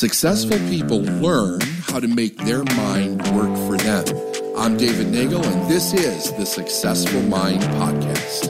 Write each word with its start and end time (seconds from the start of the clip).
Successful 0.00 0.56
people 0.70 1.02
learn 1.02 1.60
how 1.60 2.00
to 2.00 2.08
make 2.08 2.34
their 2.38 2.64
mind 2.74 3.20
work 3.36 3.54
for 3.68 3.76
them. 3.76 4.06
I'm 4.56 4.78
David 4.78 5.08
Nagel, 5.08 5.44
and 5.44 5.70
this 5.70 5.92
is 5.92 6.32
the 6.38 6.46
Successful 6.46 7.20
Mind 7.20 7.60
Podcast. 7.60 8.48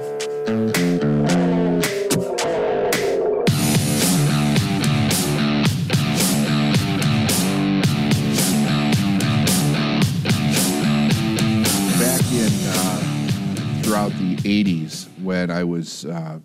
Back 11.99 12.33
in 12.33 12.53
uh, 12.69 13.83
throughout 13.83 14.13
the 14.13 14.37
80s, 14.37 15.09
when 15.19 15.51
I 15.51 15.65
was 15.65 16.05
uh, 16.05 16.39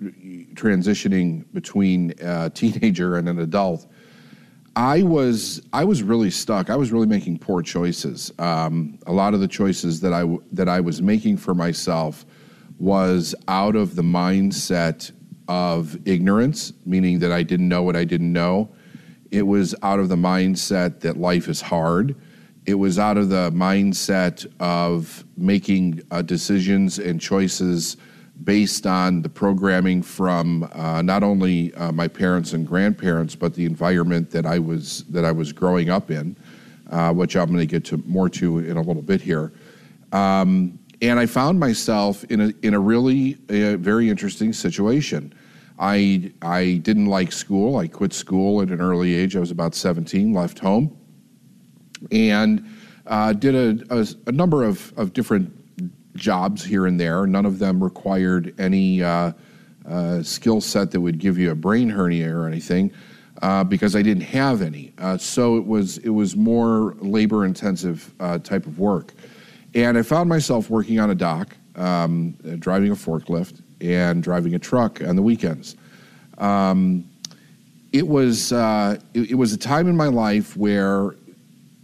transitioning 0.00 1.44
between 1.52 2.14
a 2.20 2.48
teenager 2.50 3.16
and 3.16 3.28
an 3.28 3.40
adult, 3.40 3.88
I 4.78 5.02
was 5.02 5.60
I 5.72 5.82
was 5.84 6.04
really 6.04 6.30
stuck. 6.30 6.70
I 6.70 6.76
was 6.76 6.92
really 6.92 7.08
making 7.08 7.40
poor 7.40 7.62
choices. 7.62 8.32
Um, 8.38 9.00
a 9.08 9.12
lot 9.12 9.34
of 9.34 9.40
the 9.40 9.48
choices 9.48 10.00
that 10.02 10.12
I 10.12 10.24
that 10.52 10.68
I 10.68 10.78
was 10.78 11.02
making 11.02 11.38
for 11.38 11.52
myself 11.52 12.24
was 12.78 13.34
out 13.48 13.74
of 13.74 13.96
the 13.96 14.02
mindset 14.02 15.10
of 15.48 15.98
ignorance, 16.06 16.72
meaning 16.86 17.18
that 17.18 17.32
I 17.32 17.42
didn't 17.42 17.66
know 17.66 17.82
what 17.82 17.96
I 17.96 18.04
didn't 18.04 18.32
know. 18.32 18.70
It 19.32 19.48
was 19.48 19.74
out 19.82 19.98
of 19.98 20.08
the 20.08 20.16
mindset 20.16 21.00
that 21.00 21.16
life 21.16 21.48
is 21.48 21.60
hard. 21.60 22.14
It 22.64 22.74
was 22.74 23.00
out 23.00 23.16
of 23.16 23.30
the 23.30 23.50
mindset 23.50 24.46
of 24.60 25.24
making 25.36 26.02
uh, 26.12 26.22
decisions 26.22 27.00
and 27.00 27.20
choices 27.20 27.96
based 28.44 28.86
on 28.86 29.22
the 29.22 29.28
programming 29.28 30.02
from 30.02 30.68
uh, 30.72 31.02
not 31.02 31.22
only 31.22 31.74
uh, 31.74 31.92
my 31.92 32.06
parents 32.06 32.52
and 32.52 32.66
grandparents, 32.66 33.34
but 33.34 33.54
the 33.54 33.64
environment 33.64 34.30
that 34.30 34.46
I 34.46 34.58
was 34.58 35.04
that 35.04 35.24
I 35.24 35.32
was 35.32 35.52
growing 35.52 35.90
up 35.90 36.10
in, 36.10 36.36
uh, 36.90 37.12
which 37.12 37.36
I'm 37.36 37.46
going 37.46 37.58
to 37.58 37.66
get 37.66 37.84
to 37.86 37.96
more 38.06 38.28
to 38.30 38.58
in 38.58 38.76
a 38.76 38.82
little 38.82 39.02
bit 39.02 39.20
here. 39.20 39.52
Um, 40.12 40.78
and 41.00 41.18
I 41.18 41.26
found 41.26 41.58
myself 41.60 42.24
in 42.24 42.40
a 42.40 42.52
in 42.62 42.74
a 42.74 42.80
really 42.80 43.34
very 43.48 44.08
interesting 44.08 44.52
situation. 44.52 45.32
I 45.78 46.32
I 46.42 46.80
didn't 46.82 47.06
like 47.06 47.32
school. 47.32 47.76
I 47.76 47.88
quit 47.88 48.12
school 48.12 48.62
at 48.62 48.68
an 48.68 48.80
early 48.80 49.14
age. 49.14 49.36
I 49.36 49.40
was 49.40 49.50
about 49.50 49.74
17, 49.74 50.32
left 50.32 50.58
home, 50.58 50.96
and 52.10 52.64
uh, 53.08 53.32
did 53.32 53.54
a, 53.54 53.94
a, 53.94 54.06
a 54.26 54.32
number 54.32 54.64
of, 54.64 54.92
of 54.96 55.12
different 55.12 55.57
jobs 56.18 56.64
here 56.64 56.86
and 56.86 56.98
there. 57.00 57.26
None 57.26 57.46
of 57.46 57.58
them 57.58 57.82
required 57.82 58.54
any 58.58 59.02
uh, 59.02 59.32
uh, 59.88 60.22
skill 60.22 60.60
set 60.60 60.90
that 60.90 61.00
would 61.00 61.18
give 61.18 61.38
you 61.38 61.50
a 61.50 61.54
brain 61.54 61.88
hernia 61.88 62.34
or 62.34 62.46
anything, 62.46 62.92
uh, 63.42 63.64
because 63.64 63.96
I 63.96 64.02
didn't 64.02 64.24
have 64.24 64.60
any. 64.60 64.92
Uh, 64.98 65.16
so 65.16 65.56
it 65.56 65.66
was 65.66 65.98
it 65.98 66.10
was 66.10 66.36
more 66.36 66.94
labor 67.00 67.44
intensive 67.44 68.12
uh, 68.20 68.38
type 68.38 68.66
of 68.66 68.78
work, 68.78 69.14
and 69.74 69.96
I 69.96 70.02
found 70.02 70.28
myself 70.28 70.68
working 70.68 71.00
on 71.00 71.10
a 71.10 71.14
dock, 71.14 71.56
um, 71.76 72.32
driving 72.58 72.90
a 72.90 72.96
forklift, 72.96 73.62
and 73.80 74.22
driving 74.22 74.54
a 74.54 74.58
truck 74.58 75.00
on 75.02 75.16
the 75.16 75.22
weekends. 75.22 75.76
Um, 76.36 77.08
it 77.92 78.06
was 78.06 78.52
it, 78.52 79.00
it 79.14 79.34
was 79.34 79.52
a 79.52 79.58
time 79.58 79.88
in 79.88 79.96
my 79.96 80.08
life 80.08 80.56
where 80.56 81.14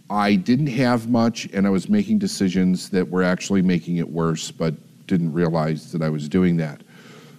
I 0.09 0.35
didn't 0.35 0.67
have 0.67 1.09
much, 1.09 1.45
and 1.53 1.65
I 1.65 1.69
was 1.69 1.89
making 1.89 2.19
decisions 2.19 2.89
that 2.89 3.09
were 3.09 3.23
actually 3.23 3.61
making 3.61 3.97
it 3.97 4.07
worse, 4.07 4.51
but 4.51 4.75
didn't 5.07 5.33
realize 5.33 5.91
that 5.91 6.01
I 6.01 6.09
was 6.09 6.29
doing 6.29 6.57
that. 6.57 6.81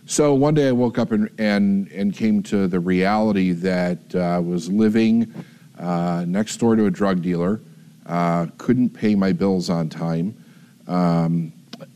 So 0.06 0.34
one 0.34 0.54
day 0.54 0.68
I 0.68 0.72
woke 0.72 0.98
up 0.98 1.12
and 1.12 1.30
and, 1.38 1.88
and 1.88 2.14
came 2.14 2.42
to 2.44 2.68
the 2.68 2.80
reality 2.80 3.52
that 3.52 3.98
uh, 4.14 4.20
I 4.20 4.38
was 4.38 4.70
living 4.70 5.32
uh, 5.78 6.24
next 6.26 6.56
door 6.58 6.76
to 6.76 6.86
a 6.86 6.90
drug 6.90 7.22
dealer, 7.22 7.60
uh, 8.06 8.46
couldn't 8.56 8.90
pay 8.90 9.14
my 9.14 9.32
bills 9.32 9.68
on 9.68 9.88
time, 9.88 10.34
um, 10.86 11.52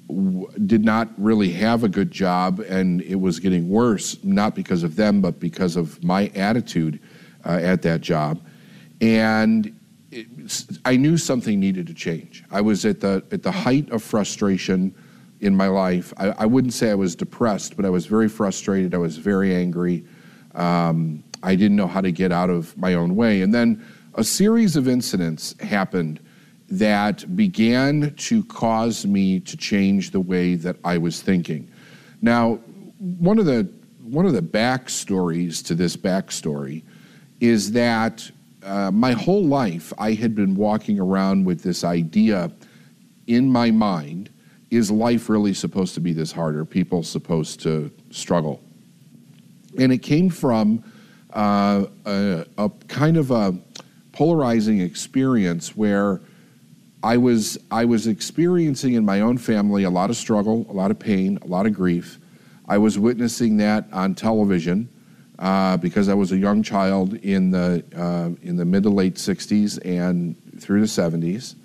w- 0.09 0.50
did 0.67 0.84
not 0.84 1.09
really 1.19 1.50
have 1.53 1.84
a 1.84 1.89
good 1.89 2.11
job, 2.11 2.61
and 2.61 3.00
it 3.03 3.15
was 3.15 3.39
getting 3.39 3.69
worse, 3.69 4.23
not 4.23 4.55
because 4.55 4.83
of 4.83 4.97
them, 4.97 5.21
but 5.21 5.41
because 5.41 5.77
of 5.77 6.03
my 6.05 6.28
attitude 6.34 7.00
uh, 7.44 7.59
at 7.62 7.83
that 7.83 8.00
job. 8.00 8.41
And 9.00 9.75
I 10.84 10.97
knew 10.97 11.16
something 11.16 11.60
needed 11.60 11.87
to 11.87 11.94
change. 11.94 12.44
I 12.50 12.60
was 12.60 12.84
at 12.84 13.00
the 13.00 13.22
at 13.31 13.43
the 13.43 13.53
height 13.53 13.91
of 13.91 14.03
frustration 14.03 14.94
in 15.41 15.56
my 15.56 15.69
life. 15.69 16.12
I, 16.16 16.31
I 16.31 16.47
wouldn't 16.47 16.72
say 16.72 16.91
I 16.91 16.94
was 16.94 17.15
depressed, 17.15 17.76
but 17.76 17.84
I 17.84 17.91
was 17.91 18.06
very 18.06 18.28
frustrated. 18.28 18.94
I 18.94 18.99
was 18.99 19.16
very 19.16 19.54
angry. 19.54 20.04
Um, 20.54 21.22
I 21.43 21.54
didn't 21.54 21.76
know 21.76 21.87
how 21.87 22.00
to 22.00 22.12
get 22.12 22.32
out 22.32 22.50
of 22.50 22.76
my 22.76 22.94
own 22.94 23.16
way. 23.16 23.43
And 23.43 23.54
then 23.54 23.84
a 24.15 24.25
series 24.25 24.76
of 24.76 24.88
incidents 24.88 25.54
happened 25.60 26.20
that 26.69 27.34
began 27.34 28.15
to 28.15 28.44
cause 28.44 29.06
me 29.06 29.41
to 29.41 29.56
change 29.56 30.10
the 30.10 30.20
way 30.20 30.54
that 30.56 30.76
I 30.84 30.99
was 30.99 31.22
thinking. 31.22 31.70
Now, 32.20 32.56
one 32.99 33.38
of 33.38 33.47
the 33.47 33.69
one 34.03 34.26
of 34.26 34.32
the 34.32 34.43
backstories 34.43 35.65
to 35.66 35.75
this 35.75 35.97
backstory 35.97 36.82
is 37.41 37.72
that 37.72 38.31
uh, 38.62 38.91
my 38.91 39.12
whole 39.12 39.44
life, 39.44 39.93
I 39.98 40.12
had 40.12 40.34
been 40.34 40.54
walking 40.54 41.00
around 41.00 41.44
with 41.44 41.62
this 41.62 41.84
idea 41.84 42.50
in 43.26 43.50
my 43.50 43.71
mind 43.71 44.31
is 44.71 44.91
life 44.91 45.28
really 45.28 45.54
supposed 45.54 45.94
to 45.94 46.00
be 46.00 46.12
this 46.12 46.31
hard? 46.31 46.56
Are 46.56 46.65
people 46.65 47.03
supposed 47.03 47.60
to 47.62 47.91
struggle? 48.10 48.60
And 49.78 49.93
it 49.93 49.99
came 49.99 50.31
from 50.31 50.84
uh, 51.32 51.87
a, 52.06 52.47
a, 52.59 52.70
kind 52.88 53.16
of 53.16 53.31
a 53.31 53.59
polarizing 54.12 54.81
experience 54.81 55.76
where 55.76 56.20
I 57.03 57.16
was, 57.16 57.59
I 57.70 57.84
was 57.84 58.06
experiencing 58.06 58.94
in 58.94 59.04
my 59.04 59.20
own 59.20 59.38
family 59.38 59.84
a 59.84 59.91
lot 59.91 60.10
of 60.10 60.16
struggle, 60.16 60.66
a 60.69 60.72
lot 60.72 60.91
of 60.91 60.99
pain, 60.99 61.38
a 61.43 61.47
lot 61.47 61.66
of 61.66 61.72
grief. 61.72 62.19
I 62.69 62.78
was 62.78 62.99
witnessing 62.99 63.56
that 63.59 63.87
on 63.93 64.15
television 64.15 64.88
uh, 65.41 65.78
because 65.78 66.09
I 66.11 66.15
was 66.15 66.33
a 66.33 66.37
young 66.37 66.62
child 66.62 67.15
in 67.15 67.51
the 67.51 67.83
uh, 67.97 68.31
in 68.47 68.56
the 68.56 68.65
mid 68.65 68.83
to 68.83 68.91
late 68.91 69.15
'60s 69.15 69.78
and 69.84 70.37
through 70.61 70.81
the 70.81 70.87
'70s. 70.87 71.56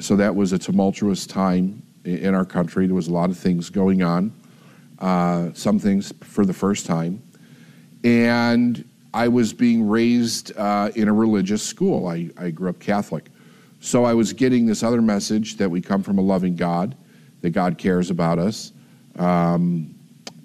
So 0.00 0.16
that 0.16 0.34
was 0.34 0.52
a 0.52 0.58
tumultuous 0.58 1.26
time 1.26 1.82
in 2.04 2.34
our 2.34 2.44
country. 2.44 2.86
There 2.86 2.94
was 2.94 3.08
a 3.08 3.12
lot 3.12 3.30
of 3.30 3.38
things 3.38 3.70
going 3.70 4.02
on, 4.02 4.32
uh, 4.98 5.50
some 5.54 5.78
things 5.78 6.12
for 6.22 6.44
the 6.44 6.52
first 6.52 6.86
time, 6.86 7.22
and 8.02 8.84
I 9.14 9.28
was 9.28 9.52
being 9.52 9.88
raised 9.88 10.56
uh, 10.56 10.90
in 10.96 11.08
a 11.08 11.12
religious 11.12 11.62
school. 11.62 12.08
I, 12.08 12.30
I 12.36 12.50
grew 12.50 12.70
up 12.70 12.80
Catholic, 12.80 13.30
so 13.80 14.04
I 14.04 14.14
was 14.14 14.32
getting 14.32 14.66
this 14.66 14.82
other 14.82 15.00
message 15.00 15.56
that 15.56 15.70
we 15.70 15.80
come 15.80 16.02
from 16.02 16.18
a 16.18 16.22
loving 16.22 16.56
God, 16.56 16.96
that 17.42 17.50
God 17.50 17.78
cares 17.78 18.10
about 18.10 18.40
us. 18.40 18.72
Um, 19.16 19.94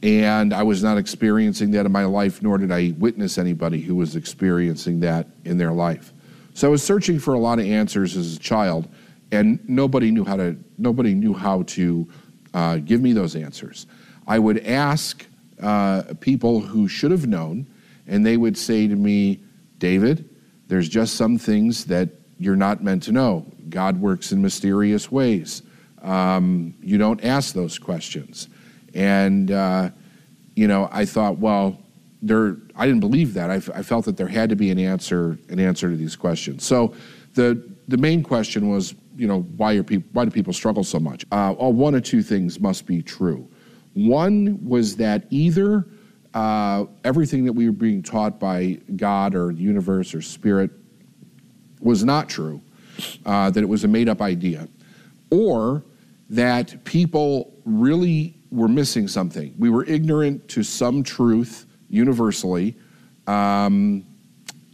and 0.05 0.53
I 0.53 0.61
was 0.61 0.83
not 0.83 0.99
experiencing 0.99 1.71
that 1.71 1.87
in 1.87 1.91
my 1.91 2.05
life, 2.05 2.43
nor 2.43 2.59
did 2.59 2.71
I 2.71 2.93
witness 2.99 3.39
anybody 3.39 3.81
who 3.81 3.95
was 3.95 4.15
experiencing 4.15 4.99
that 4.99 5.27
in 5.45 5.57
their 5.57 5.71
life. 5.71 6.13
So 6.53 6.67
I 6.67 6.69
was 6.69 6.83
searching 6.83 7.17
for 7.17 7.33
a 7.33 7.39
lot 7.39 7.57
of 7.57 7.65
answers 7.65 8.15
as 8.15 8.35
a 8.35 8.39
child, 8.39 8.87
and 9.31 9.59
nobody 9.67 10.11
knew 10.11 10.23
how 10.23 10.37
to. 10.37 10.57
Nobody 10.77 11.15
knew 11.15 11.33
how 11.33 11.63
to 11.63 12.07
uh, 12.53 12.77
give 12.77 13.01
me 13.01 13.13
those 13.13 13.35
answers. 13.35 13.87
I 14.27 14.37
would 14.37 14.59
ask 14.67 15.25
uh, 15.59 16.03
people 16.19 16.59
who 16.59 16.87
should 16.87 17.09
have 17.09 17.25
known, 17.25 17.65
and 18.05 18.23
they 18.23 18.37
would 18.37 18.59
say 18.59 18.87
to 18.87 18.95
me, 18.95 19.39
"David, 19.79 20.29
there's 20.67 20.87
just 20.87 21.15
some 21.15 21.39
things 21.39 21.85
that 21.85 22.09
you're 22.37 22.55
not 22.55 22.83
meant 22.83 23.01
to 23.03 23.11
know. 23.11 23.43
God 23.69 23.99
works 23.99 24.31
in 24.31 24.39
mysterious 24.39 25.11
ways. 25.11 25.63
Um, 26.03 26.75
you 26.79 26.99
don't 26.99 27.23
ask 27.23 27.55
those 27.55 27.79
questions." 27.79 28.49
And, 28.95 29.51
uh, 29.51 29.89
you 30.55 30.67
know, 30.67 30.89
I 30.91 31.05
thought, 31.05 31.37
well, 31.37 31.77
there, 32.21 32.57
I 32.75 32.85
didn't 32.87 33.01
believe 33.01 33.35
that. 33.35 33.51
I, 33.51 33.59
felt 33.59 34.05
that 34.05 34.17
there 34.17 34.27
had 34.27 34.49
to 34.49 34.55
be 34.55 34.71
an 34.71 34.79
answer, 34.79 35.37
an 35.49 35.59
answer 35.59 35.89
to 35.89 35.95
these 35.95 36.15
questions. 36.15 36.65
So 36.65 36.95
the, 37.35 37.61
the 37.87 37.97
main 37.97 38.23
question 38.23 38.69
was, 38.69 38.95
you 39.17 39.27
know, 39.27 39.41
why, 39.57 39.73
are 39.73 39.83
people, 39.83 40.09
why 40.13 40.25
do 40.25 40.31
people 40.31 40.53
struggle 40.53 40.83
so 40.83 40.99
much? 40.99 41.25
Uh, 41.31 41.53
well, 41.59 41.71
one 41.71 41.93
or 41.93 42.01
two 42.01 42.23
things 42.23 42.59
must 42.59 42.87
be 42.87 43.01
true. 43.01 43.47
One 43.93 44.59
was 44.65 44.95
that 44.95 45.25
either 45.29 45.85
uh, 46.33 46.85
everything 47.03 47.45
that 47.45 47.53
we 47.53 47.65
were 47.67 47.71
being 47.71 48.01
taught 48.01 48.39
by 48.39 48.79
God 48.95 49.35
or 49.35 49.53
the 49.53 49.61
universe 49.61 50.13
or 50.13 50.21
spirit 50.21 50.71
was 51.79 52.03
not 52.03 52.27
true, 52.27 52.61
uh, 53.25 53.49
that 53.51 53.61
it 53.61 53.67
was 53.67 53.83
a 53.83 53.87
made 53.87 54.09
up 54.09 54.21
idea, 54.21 54.67
or 55.29 55.83
that 56.29 56.83
people 56.83 57.53
really 57.63 58.35
were 58.55 58.67
missing 58.67 59.07
something. 59.07 59.53
We 59.57 59.69
were 59.69 59.85
ignorant 59.85 60.47
to 60.49 60.63
some 60.63 61.03
truth 61.03 61.65
universally. 61.89 62.75
Um, 63.27 64.05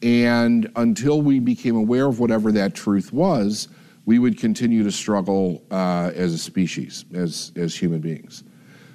and 0.04 0.72
until 0.76 1.22
we 1.22 1.40
became 1.40 1.76
aware 1.76 2.08
of 2.08 2.20
whatever 2.20 2.52
that 2.54 2.74
truth 2.74 3.14
was, 3.14 3.68
we 4.06 4.20
would 4.20 4.38
continue 4.38 4.84
to 4.84 4.92
struggle 4.92 5.64
uh, 5.72 6.12
as 6.16 6.34
a 6.34 6.38
species, 6.38 7.06
as, 7.14 7.52
as 7.56 7.76
human 7.76 8.00
beings. 8.00 8.44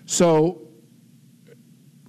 So, 0.05 0.63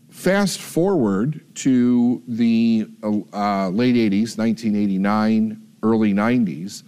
fast 0.09 0.59
forward 0.59 1.45
to 1.55 2.23
the 2.27 2.87
uh, 3.03 3.69
late 3.69 3.95
80s, 3.95 4.37
1989, 4.37 5.61
early 5.83 6.13
90s. 6.13 6.83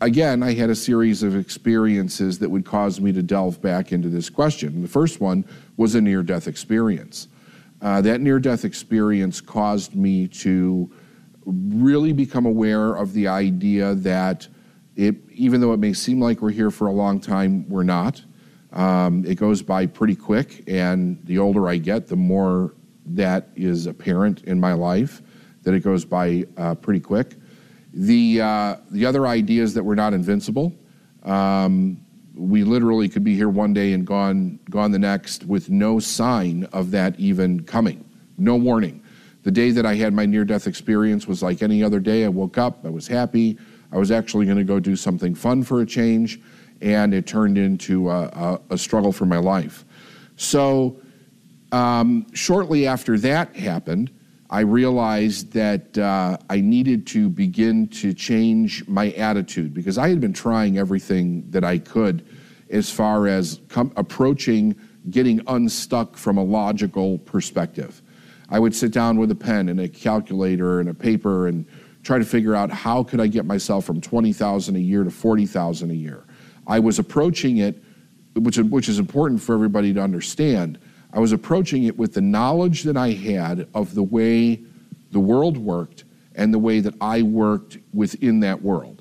Again, 0.00 0.42
I 0.42 0.54
had 0.54 0.70
a 0.70 0.74
series 0.74 1.22
of 1.22 1.36
experiences 1.36 2.38
that 2.40 2.50
would 2.50 2.64
cause 2.64 3.00
me 3.00 3.12
to 3.12 3.22
delve 3.22 3.62
back 3.62 3.92
into 3.92 4.08
this 4.08 4.28
question. 4.28 4.82
The 4.82 4.88
first 4.88 5.20
one 5.20 5.44
was 5.76 5.94
a 5.94 6.00
near 6.00 6.22
death 6.22 6.48
experience. 6.48 7.28
Uh, 7.80 8.00
that 8.00 8.20
near 8.20 8.38
death 8.38 8.64
experience 8.64 9.40
caused 9.40 9.94
me 9.94 10.26
to 10.28 10.90
really 11.46 12.12
become 12.12 12.46
aware 12.46 12.94
of 12.94 13.12
the 13.12 13.28
idea 13.28 13.94
that 13.94 14.48
it, 14.96 15.16
even 15.30 15.60
though 15.60 15.72
it 15.72 15.78
may 15.78 15.92
seem 15.92 16.20
like 16.20 16.40
we're 16.40 16.50
here 16.50 16.70
for 16.70 16.88
a 16.88 16.92
long 16.92 17.20
time, 17.20 17.68
we're 17.68 17.82
not. 17.82 18.22
Um, 18.72 19.24
it 19.24 19.36
goes 19.36 19.62
by 19.62 19.86
pretty 19.86 20.16
quick, 20.16 20.64
and 20.66 21.24
the 21.24 21.38
older 21.38 21.68
I 21.68 21.76
get, 21.76 22.08
the 22.08 22.16
more 22.16 22.74
that 23.06 23.50
is 23.54 23.86
apparent 23.86 24.42
in 24.44 24.58
my 24.58 24.72
life 24.72 25.22
that 25.62 25.74
it 25.74 25.80
goes 25.80 26.04
by 26.04 26.44
uh, 26.56 26.74
pretty 26.74 27.00
quick. 27.00 27.34
The 27.94 28.40
uh, 28.40 28.76
the 28.90 29.06
other 29.06 29.26
idea 29.26 29.62
is 29.62 29.72
that 29.74 29.84
we're 29.84 29.94
not 29.94 30.12
invincible. 30.12 30.74
Um, 31.22 32.00
we 32.34 32.64
literally 32.64 33.08
could 33.08 33.22
be 33.22 33.36
here 33.36 33.48
one 33.48 33.72
day 33.72 33.92
and 33.92 34.04
gone 34.04 34.58
gone 34.68 34.90
the 34.90 34.98
next 34.98 35.44
with 35.44 35.70
no 35.70 36.00
sign 36.00 36.64
of 36.72 36.90
that 36.90 37.18
even 37.20 37.62
coming, 37.62 38.04
no 38.36 38.56
warning. 38.56 39.00
The 39.44 39.52
day 39.52 39.70
that 39.70 39.86
I 39.86 39.94
had 39.94 40.12
my 40.12 40.26
near 40.26 40.44
death 40.44 40.66
experience 40.66 41.28
was 41.28 41.42
like 41.42 41.62
any 41.62 41.84
other 41.84 42.00
day. 42.00 42.24
I 42.24 42.28
woke 42.28 42.58
up, 42.58 42.84
I 42.84 42.90
was 42.90 43.06
happy. 43.06 43.58
I 43.92 43.98
was 43.98 44.10
actually 44.10 44.46
going 44.46 44.58
to 44.58 44.64
go 44.64 44.80
do 44.80 44.96
something 44.96 45.34
fun 45.34 45.62
for 45.62 45.80
a 45.80 45.86
change, 45.86 46.40
and 46.80 47.14
it 47.14 47.26
turned 47.28 47.56
into 47.56 48.10
a, 48.10 48.24
a, 48.24 48.60
a 48.70 48.78
struggle 48.78 49.12
for 49.12 49.26
my 49.26 49.36
life. 49.36 49.84
So, 50.36 51.00
um, 51.70 52.26
shortly 52.34 52.88
after 52.88 53.18
that 53.18 53.54
happened, 53.54 54.10
I 54.50 54.60
realized 54.60 55.52
that 55.52 55.96
uh, 55.96 56.36
I 56.50 56.60
needed 56.60 57.06
to 57.08 57.28
begin 57.28 57.88
to 57.88 58.12
change 58.12 58.86
my 58.86 59.10
attitude 59.12 59.72
because 59.72 59.98
I 59.98 60.08
had 60.08 60.20
been 60.20 60.32
trying 60.32 60.78
everything 60.78 61.50
that 61.50 61.64
I 61.64 61.78
could 61.78 62.26
as 62.70 62.90
far 62.90 63.26
as 63.26 63.60
com- 63.68 63.92
approaching 63.96 64.76
getting 65.10 65.40
unstuck 65.48 66.16
from 66.16 66.38
a 66.38 66.44
logical 66.44 67.18
perspective. 67.18 68.02
I 68.48 68.58
would 68.58 68.74
sit 68.74 68.92
down 68.92 69.18
with 69.18 69.30
a 69.30 69.34
pen 69.34 69.68
and 69.68 69.80
a 69.80 69.88
calculator 69.88 70.80
and 70.80 70.88
a 70.88 70.94
paper 70.94 71.48
and 71.48 71.66
try 72.02 72.18
to 72.18 72.24
figure 72.24 72.54
out 72.54 72.70
how 72.70 73.02
could 73.02 73.20
I 73.20 73.26
get 73.26 73.46
myself 73.46 73.84
from 73.84 74.00
20,000 74.00 74.76
a 74.76 74.78
year 74.78 75.04
to 75.04 75.10
40,000 75.10 75.90
a 75.90 75.94
year. 75.94 76.24
I 76.66 76.78
was 76.78 76.98
approaching 76.98 77.58
it 77.58 77.82
which 78.36 78.58
which 78.58 78.88
is 78.88 78.98
important 78.98 79.40
for 79.40 79.54
everybody 79.54 79.92
to 79.94 80.00
understand 80.00 80.78
I 81.14 81.20
was 81.20 81.30
approaching 81.30 81.84
it 81.84 81.96
with 81.96 82.12
the 82.12 82.20
knowledge 82.20 82.82
that 82.82 82.96
I 82.96 83.12
had 83.12 83.68
of 83.72 83.94
the 83.94 84.02
way 84.02 84.60
the 85.12 85.20
world 85.20 85.56
worked 85.56 86.04
and 86.34 86.52
the 86.52 86.58
way 86.58 86.80
that 86.80 86.94
I 87.00 87.22
worked 87.22 87.78
within 87.92 88.40
that 88.40 88.60
world. 88.60 89.00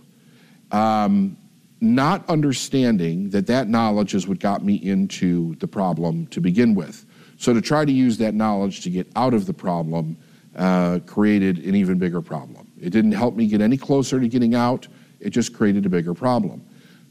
Um, 0.71 1.37
not 1.81 2.27
understanding 2.29 3.31
that 3.31 3.47
that 3.47 3.67
knowledge 3.67 4.13
is 4.13 4.27
what 4.27 4.39
got 4.39 4.63
me 4.63 4.75
into 4.75 5.55
the 5.55 5.67
problem 5.67 6.27
to 6.27 6.39
begin 6.39 6.75
with. 6.75 7.03
So 7.37 7.51
to 7.51 7.61
try 7.61 7.83
to 7.83 7.91
use 7.91 8.17
that 8.19 8.35
knowledge 8.35 8.81
to 8.81 8.91
get 8.91 9.07
out 9.15 9.33
of 9.33 9.47
the 9.47 9.53
problem 9.53 10.15
uh, 10.55 10.99
created 11.07 11.57
an 11.65 11.73
even 11.73 11.97
bigger 11.97 12.21
problem. 12.21 12.71
It 12.79 12.91
didn't 12.91 13.13
help 13.13 13.35
me 13.35 13.47
get 13.47 13.59
any 13.59 13.75
closer 13.75 14.19
to 14.19 14.27
getting 14.27 14.53
out, 14.53 14.87
it 15.19 15.31
just 15.31 15.51
created 15.51 15.87
a 15.87 15.89
bigger 15.89 16.13
problem. 16.13 16.63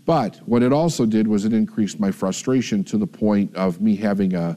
But 0.05 0.37
what 0.47 0.63
it 0.63 0.73
also 0.73 1.07
did 1.07 1.27
was 1.27 1.45
it 1.45 1.53
increased 1.53 1.99
my 1.99 2.13
frustration 2.13 2.85
to 2.85 2.99
the 2.99 3.07
point 3.07 3.55
of 3.57 3.81
me 3.81 3.97
having 3.97 4.35
a 4.35 4.57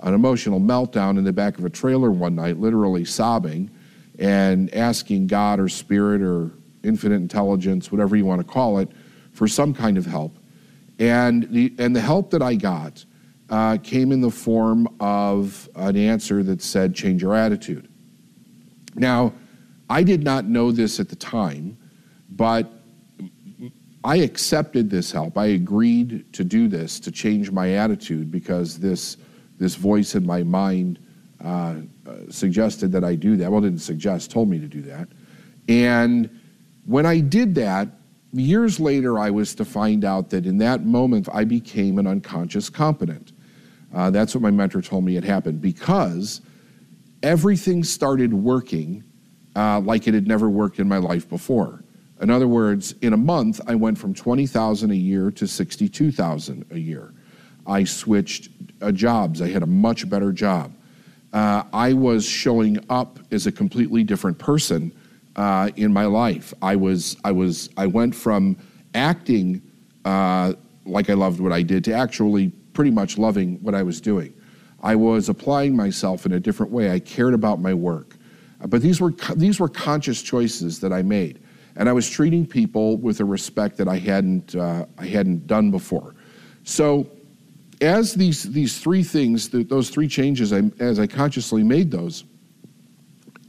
an 0.00 0.14
emotional 0.14 0.60
meltdown 0.60 1.18
in 1.18 1.24
the 1.24 1.32
back 1.32 1.58
of 1.58 1.64
a 1.64 1.70
trailer 1.70 2.10
one 2.10 2.34
night, 2.34 2.58
literally 2.58 3.04
sobbing 3.04 3.70
and 4.18 4.72
asking 4.74 5.26
God 5.26 5.60
or 5.60 5.68
Spirit 5.68 6.22
or 6.22 6.50
infinite 6.82 7.16
intelligence, 7.16 7.90
whatever 7.90 8.16
you 8.16 8.24
want 8.24 8.40
to 8.40 8.46
call 8.46 8.78
it, 8.78 8.88
for 9.32 9.48
some 9.48 9.74
kind 9.74 9.98
of 9.98 10.06
help. 10.06 10.38
And 10.98 11.44
the, 11.50 11.74
and 11.78 11.94
the 11.94 12.00
help 12.00 12.30
that 12.30 12.42
I 12.42 12.54
got 12.54 13.04
uh, 13.50 13.78
came 13.82 14.12
in 14.12 14.20
the 14.20 14.30
form 14.30 14.88
of 15.00 15.68
an 15.74 15.96
answer 15.96 16.42
that 16.42 16.62
said, 16.62 16.94
change 16.94 17.22
your 17.22 17.34
attitude. 17.34 17.88
Now, 18.94 19.34
I 19.90 20.02
did 20.02 20.24
not 20.24 20.46
know 20.46 20.72
this 20.72 20.98
at 20.98 21.08
the 21.08 21.16
time, 21.16 21.76
but 22.30 22.72
I 24.02 24.16
accepted 24.16 24.88
this 24.88 25.12
help. 25.12 25.36
I 25.36 25.46
agreed 25.46 26.32
to 26.32 26.44
do 26.44 26.68
this, 26.68 26.98
to 27.00 27.10
change 27.10 27.50
my 27.50 27.72
attitude, 27.72 28.30
because 28.30 28.78
this 28.78 29.16
this 29.58 29.74
voice 29.74 30.14
in 30.14 30.26
my 30.26 30.42
mind 30.42 30.98
uh, 31.42 31.76
uh, 32.06 32.12
suggested 32.30 32.92
that 32.92 33.04
I 33.04 33.14
do 33.14 33.36
that. 33.36 33.50
Well, 33.50 33.60
didn't 33.60 33.80
suggest, 33.80 34.30
told 34.30 34.48
me 34.48 34.58
to 34.58 34.68
do 34.68 34.82
that. 34.82 35.08
And 35.68 36.30
when 36.86 37.04
I 37.04 37.20
did 37.20 37.54
that, 37.56 37.88
years 38.32 38.80
later, 38.80 39.18
I 39.18 39.30
was 39.30 39.54
to 39.56 39.64
find 39.64 40.04
out 40.04 40.30
that 40.30 40.46
in 40.46 40.58
that 40.58 40.84
moment, 40.84 41.28
I 41.32 41.44
became 41.44 41.98
an 41.98 42.06
unconscious 42.06 42.70
competent. 42.70 43.32
Uh, 43.94 44.10
that's 44.10 44.34
what 44.34 44.42
my 44.42 44.50
mentor 44.50 44.82
told 44.82 45.04
me 45.04 45.14
had 45.14 45.24
happened 45.24 45.60
because 45.60 46.40
everything 47.22 47.82
started 47.82 48.32
working 48.32 49.02
uh, 49.54 49.80
like 49.80 50.06
it 50.06 50.14
had 50.14 50.26
never 50.26 50.50
worked 50.50 50.78
in 50.78 50.88
my 50.88 50.98
life 50.98 51.28
before. 51.28 51.82
In 52.20 52.30
other 52.30 52.48
words, 52.48 52.94
in 53.02 53.12
a 53.12 53.16
month, 53.16 53.60
I 53.66 53.74
went 53.74 53.98
from 53.98 54.14
20,000 54.14 54.90
a 54.90 54.94
year 54.94 55.30
to 55.32 55.46
62,000 55.46 56.64
a 56.70 56.78
year. 56.78 57.12
I 57.66 57.84
switched 57.84 58.50
uh, 58.82 58.92
jobs. 58.92 59.42
I 59.42 59.48
had 59.48 59.62
a 59.62 59.66
much 59.66 60.08
better 60.08 60.32
job. 60.32 60.72
Uh, 61.32 61.64
I 61.72 61.92
was 61.92 62.26
showing 62.26 62.78
up 62.88 63.18
as 63.30 63.46
a 63.46 63.52
completely 63.52 64.04
different 64.04 64.38
person 64.38 64.92
uh, 65.36 65.70
in 65.76 65.92
my 65.92 66.06
life. 66.06 66.54
I 66.62 66.76
was, 66.76 67.16
I 67.24 67.32
was, 67.32 67.68
I 67.76 67.86
went 67.86 68.14
from 68.14 68.56
acting 68.94 69.60
uh, 70.04 70.54
like 70.86 71.10
I 71.10 71.14
loved 71.14 71.40
what 71.40 71.52
I 71.52 71.62
did 71.62 71.84
to 71.84 71.92
actually 71.92 72.48
pretty 72.72 72.90
much 72.90 73.18
loving 73.18 73.56
what 73.62 73.74
I 73.74 73.82
was 73.82 74.00
doing. 74.00 74.32
I 74.82 74.94
was 74.94 75.28
applying 75.28 75.74
myself 75.74 76.26
in 76.26 76.32
a 76.32 76.40
different 76.40 76.70
way. 76.70 76.90
I 76.90 77.00
cared 77.00 77.34
about 77.34 77.60
my 77.60 77.74
work, 77.74 78.16
but 78.68 78.82
these 78.82 79.00
were 79.00 79.12
these 79.34 79.58
were 79.58 79.68
conscious 79.68 80.22
choices 80.22 80.78
that 80.80 80.92
I 80.92 81.02
made, 81.02 81.40
and 81.76 81.88
I 81.88 81.92
was 81.92 82.08
treating 82.08 82.46
people 82.46 82.96
with 82.98 83.20
a 83.20 83.24
respect 83.24 83.76
that 83.78 83.88
I 83.88 83.98
hadn't 83.98 84.54
uh, 84.54 84.86
I 84.98 85.06
hadn't 85.06 85.46
done 85.46 85.70
before. 85.70 86.14
So 86.62 87.08
as 87.80 88.14
these, 88.14 88.42
these 88.44 88.78
three 88.78 89.02
things, 89.02 89.48
those 89.48 89.90
three 89.90 90.08
changes, 90.08 90.52
I, 90.52 90.62
as 90.78 90.98
I 90.98 91.06
consciously 91.06 91.62
made 91.62 91.90
those, 91.90 92.24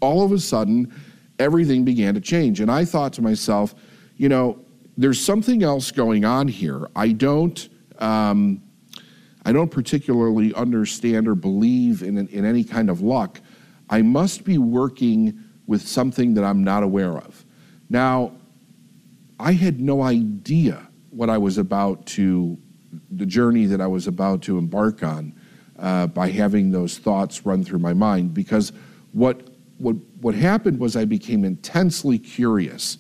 all 0.02 0.24
of 0.24 0.32
a 0.32 0.40
sudden, 0.40 0.94
everything 1.40 1.86
began 1.86 2.14
to 2.14 2.22
change. 2.22 2.60
And 2.60 2.70
I 2.70 2.86
thought 2.86 3.14
to 3.14 3.22
myself, 3.22 3.76
you 4.18 4.30
know, 4.30 4.60
there's 4.98 5.24
something 5.24 5.64
else 5.64 5.92
going 5.92 6.26
on 6.26 6.48
here. 6.48 6.90
I 6.96 7.12
don't, 7.12 7.70
um, 8.00 8.62
I 9.46 9.52
don't 9.52 9.72
particularly 9.72 10.54
understand 10.56 11.28
or 11.28 11.36
believe 11.36 12.04
in, 12.04 12.18
in 12.28 12.46
any 12.46 12.64
kind 12.64 12.90
of 12.90 13.02
luck. 13.02 13.40
I 13.90 14.02
must 14.02 14.44
be 14.44 14.58
working 14.58 15.40
with 15.68 15.88
something 15.88 16.34
that 16.34 16.44
I'm 16.44 16.64
not 16.64 16.84
aware 16.84 17.18
of. 17.18 17.46
Now, 17.90 18.34
I 19.40 19.54
had 19.54 19.80
no 19.80 20.02
idea 20.02 20.88
what 21.12 21.30
I 21.30 21.38
was 21.38 21.58
about 21.58 22.06
to 22.08 22.58
the 23.12 23.26
journey 23.26 23.66
that 23.66 23.82
I 23.82 23.88
was 23.88 24.08
about 24.08 24.42
to 24.44 24.58
embark 24.58 25.04
on 25.04 25.34
uh, 25.80 26.08
by 26.08 26.30
having 26.30 26.72
those 26.72 26.98
thoughts 26.98 27.46
run 27.46 27.64
through 27.64 27.80
my 27.80 27.94
mind. 27.94 28.34
Because 28.34 28.72
what, 29.14 29.50
what, 29.78 29.96
what 30.22 30.36
happened 30.36 30.80
was 30.80 30.96
I 30.96 31.06
became 31.06 31.46
intensely 31.46 32.18
curious 32.18 32.98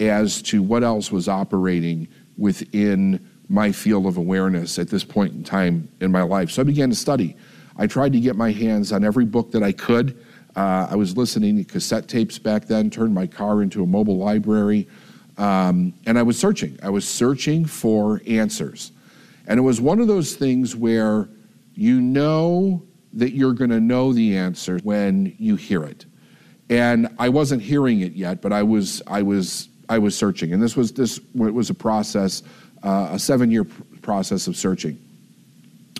as 0.00 0.42
to 0.42 0.62
what 0.62 0.84
else 0.84 1.10
was 1.10 1.28
operating 1.28 2.08
within 2.36 3.26
my 3.48 3.72
field 3.72 4.06
of 4.06 4.16
awareness 4.16 4.78
at 4.78 4.88
this 4.88 5.04
point 5.04 5.32
in 5.32 5.42
time 5.42 5.88
in 6.00 6.12
my 6.12 6.22
life. 6.22 6.50
So 6.50 6.62
I 6.62 6.64
began 6.64 6.90
to 6.90 6.96
study. 6.96 7.36
I 7.76 7.86
tried 7.86 8.12
to 8.12 8.20
get 8.20 8.36
my 8.36 8.52
hands 8.52 8.92
on 8.92 9.04
every 9.04 9.24
book 9.24 9.50
that 9.52 9.62
I 9.62 9.72
could. 9.72 10.22
Uh, 10.54 10.88
I 10.90 10.96
was 10.96 11.16
listening 11.16 11.56
to 11.56 11.64
cassette 11.64 12.08
tapes 12.08 12.38
back 12.38 12.66
then, 12.66 12.90
turned 12.90 13.14
my 13.14 13.26
car 13.26 13.62
into 13.62 13.82
a 13.82 13.86
mobile 13.86 14.18
library, 14.18 14.88
um, 15.36 15.94
and 16.04 16.18
I 16.18 16.22
was 16.22 16.38
searching. 16.38 16.78
I 16.82 16.90
was 16.90 17.08
searching 17.08 17.64
for 17.64 18.20
answers. 18.26 18.92
And 19.48 19.58
it 19.58 19.62
was 19.62 19.80
one 19.80 19.98
of 19.98 20.06
those 20.06 20.36
things 20.36 20.76
where 20.76 21.28
you 21.74 22.00
know 22.00 22.82
that 23.14 23.32
you're 23.32 23.54
going 23.54 23.70
to 23.70 23.80
know 23.80 24.12
the 24.12 24.36
answer 24.36 24.78
when 24.84 25.34
you 25.38 25.56
hear 25.56 25.82
it. 25.82 26.04
And 26.68 27.08
I 27.18 27.30
wasn't 27.30 27.62
hearing 27.62 28.00
it 28.00 28.12
yet, 28.12 28.42
but 28.42 28.52
I 28.52 28.62
was, 28.62 29.02
I 29.06 29.22
was, 29.22 29.70
I 29.88 29.98
was 29.98 30.14
searching. 30.14 30.52
And 30.52 30.62
this 30.62 30.76
was, 30.76 30.92
this 30.92 31.18
was 31.34 31.70
a 31.70 31.74
process, 31.74 32.42
uh, 32.82 33.08
a 33.12 33.18
seven 33.18 33.50
year 33.50 33.64
process 34.02 34.46
of 34.48 34.56
searching. 34.56 34.98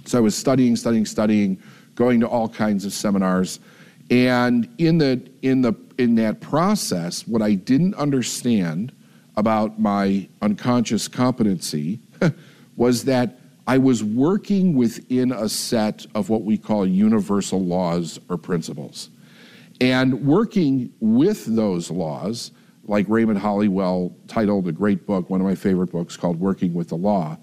So 0.05 0.19
I 0.19 0.21
was 0.21 0.37
studying, 0.37 0.77
studying, 0.77 1.07
studying, 1.07 1.61
going 1.95 2.21
to 2.21 2.29
all 2.29 2.51
kinds 2.51 2.85
of 2.85 2.93
seminars. 2.93 3.61
And 4.11 4.69
in, 4.77 4.99
the, 4.99 5.27
in, 5.41 5.63
the, 5.63 5.75
in 5.97 6.17
that 6.17 6.41
process, 6.41 7.27
what 7.27 7.41
I 7.41 7.55
didn't 7.55 7.95
understand 7.95 8.93
about 9.37 9.81
my 9.81 10.29
unconscious 10.43 11.09
competency 11.09 12.01
was 12.77 13.05
that 13.05 13.38
I 13.69 13.77
was 13.77 14.03
working 14.03 14.75
within 14.75 15.31
a 15.31 15.47
set 15.47 16.07
of 16.15 16.31
what 16.31 16.43
we 16.43 16.57
call 16.57 16.87
universal 16.87 17.63
laws 17.63 18.19
or 18.31 18.39
principles. 18.39 19.11
And 19.79 20.27
working 20.27 20.91
with 21.01 21.45
those 21.45 21.91
laws, 21.91 22.51
like 22.85 23.05
Raymond 23.11 23.39
Holliwell 23.39 24.15
titled 24.27 24.67
a 24.69 24.73
great 24.73 25.07
book, 25.07 25.29
one 25.29 25.43
of 25.43 25.47
my 25.47 25.55
favorite 25.55 25.93
books 25.93 26.17
called 26.17 26.41
Working 26.41 26.73
with 26.73 26.89
the 26.89 26.97
Law, 26.97 27.37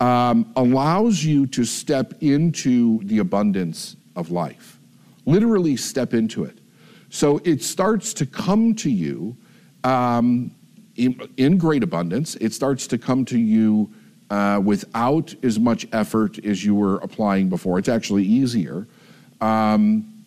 um, 0.00 0.52
allows 0.56 1.22
you 1.22 1.46
to 1.46 1.64
step 1.64 2.12
into 2.20 2.98
the 3.04 3.18
abundance 3.18 3.94
of 4.16 4.32
life, 4.32 4.80
literally 5.26 5.76
step 5.76 6.12
into 6.12 6.42
it. 6.42 6.58
So 7.08 7.40
it 7.44 7.62
starts 7.62 8.12
to 8.14 8.26
come 8.26 8.74
to 8.74 8.90
you 8.90 9.36
um, 9.84 10.50
in, 10.96 11.20
in, 11.36 11.56
great 11.56 11.84
abundance. 11.84 12.34
It 12.36 12.52
starts 12.52 12.88
to 12.88 12.98
come 12.98 13.24
to 13.26 13.38
you 13.38 13.92
uh, 14.32 14.58
without 14.58 15.34
as 15.44 15.60
much 15.60 15.86
effort 15.92 16.42
as 16.42 16.64
you 16.64 16.74
were 16.74 16.96
applying 17.00 17.50
before. 17.50 17.78
It's 17.78 17.90
actually 17.90 18.24
easier. 18.24 18.86
Um, 19.42 20.24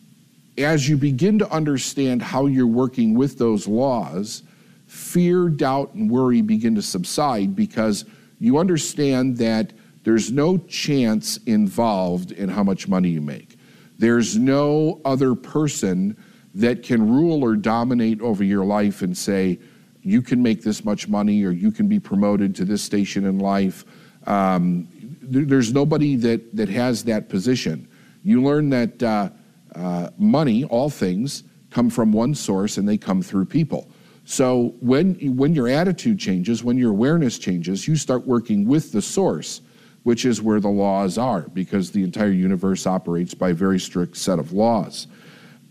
as 0.59 0.87
you 0.87 0.95
begin 0.95 1.39
to 1.39 1.49
understand 1.49 2.21
how 2.21 2.45
you're 2.45 2.67
working 2.67 3.15
with 3.15 3.39
those 3.39 3.67
laws, 3.67 4.43
fear, 4.85 5.49
doubt, 5.49 5.95
and 5.95 6.07
worry 6.07 6.43
begin 6.43 6.75
to 6.75 6.83
subside 6.83 7.55
because 7.55 8.05
you 8.39 8.59
understand 8.59 9.37
that 9.37 9.73
there's 10.03 10.31
no 10.31 10.59
chance 10.59 11.37
involved 11.47 12.31
in 12.31 12.47
how 12.47 12.61
much 12.61 12.87
money 12.87 13.09
you 13.09 13.21
make. 13.21 13.57
There's 13.97 14.37
no 14.37 15.01
other 15.03 15.33
person 15.33 16.15
that 16.53 16.83
can 16.83 17.09
rule 17.09 17.43
or 17.43 17.55
dominate 17.55 18.21
over 18.21 18.43
your 18.43 18.65
life 18.65 19.01
and 19.01 19.17
say, 19.17 19.57
you 20.05 20.21
can 20.21 20.41
make 20.41 20.61
this 20.61 20.85
much 20.85 21.09
money 21.09 21.43
or 21.43 21.51
you 21.51 21.71
can 21.71 21.87
be 21.89 21.99
promoted 21.99 22.55
to 22.55 22.65
this 22.65 22.81
station 22.81 23.25
in 23.25 23.39
life. 23.39 23.83
Um, 24.27 24.87
there's 25.21 25.73
nobody 25.73 26.15
that, 26.15 26.55
that 26.55 26.69
has 26.69 27.03
that 27.05 27.27
position. 27.27 27.87
You 28.23 28.41
learn 28.41 28.69
that. 28.69 29.03
Uh, 29.03 29.29
uh, 29.75 30.09
money, 30.17 30.63
all 30.65 30.89
things, 30.89 31.43
come 31.69 31.89
from 31.89 32.13
one 32.13 32.33
source 32.33 32.77
and 32.77 32.87
they 32.87 32.97
come 32.97 33.21
through 33.21 33.45
people. 33.45 33.89
So 34.23 34.73
when, 34.79 35.15
when 35.35 35.53
your 35.53 35.67
attitude 35.67 36.17
changes, 36.17 36.63
when 36.63 36.77
your 36.77 36.91
awareness 36.91 37.37
changes, 37.37 37.87
you 37.87 37.95
start 37.95 38.25
working 38.25 38.65
with 38.65 38.91
the 38.91 39.01
source, 39.01 39.61
which 40.03 40.25
is 40.25 40.41
where 40.41 40.59
the 40.59 40.69
laws 40.69 41.17
are, 41.17 41.41
because 41.41 41.91
the 41.91 42.03
entire 42.03 42.31
universe 42.31 42.87
operates 42.87 43.33
by 43.33 43.49
a 43.49 43.53
very 43.53 43.79
strict 43.79 44.17
set 44.17 44.39
of 44.39 44.53
laws. 44.53 45.07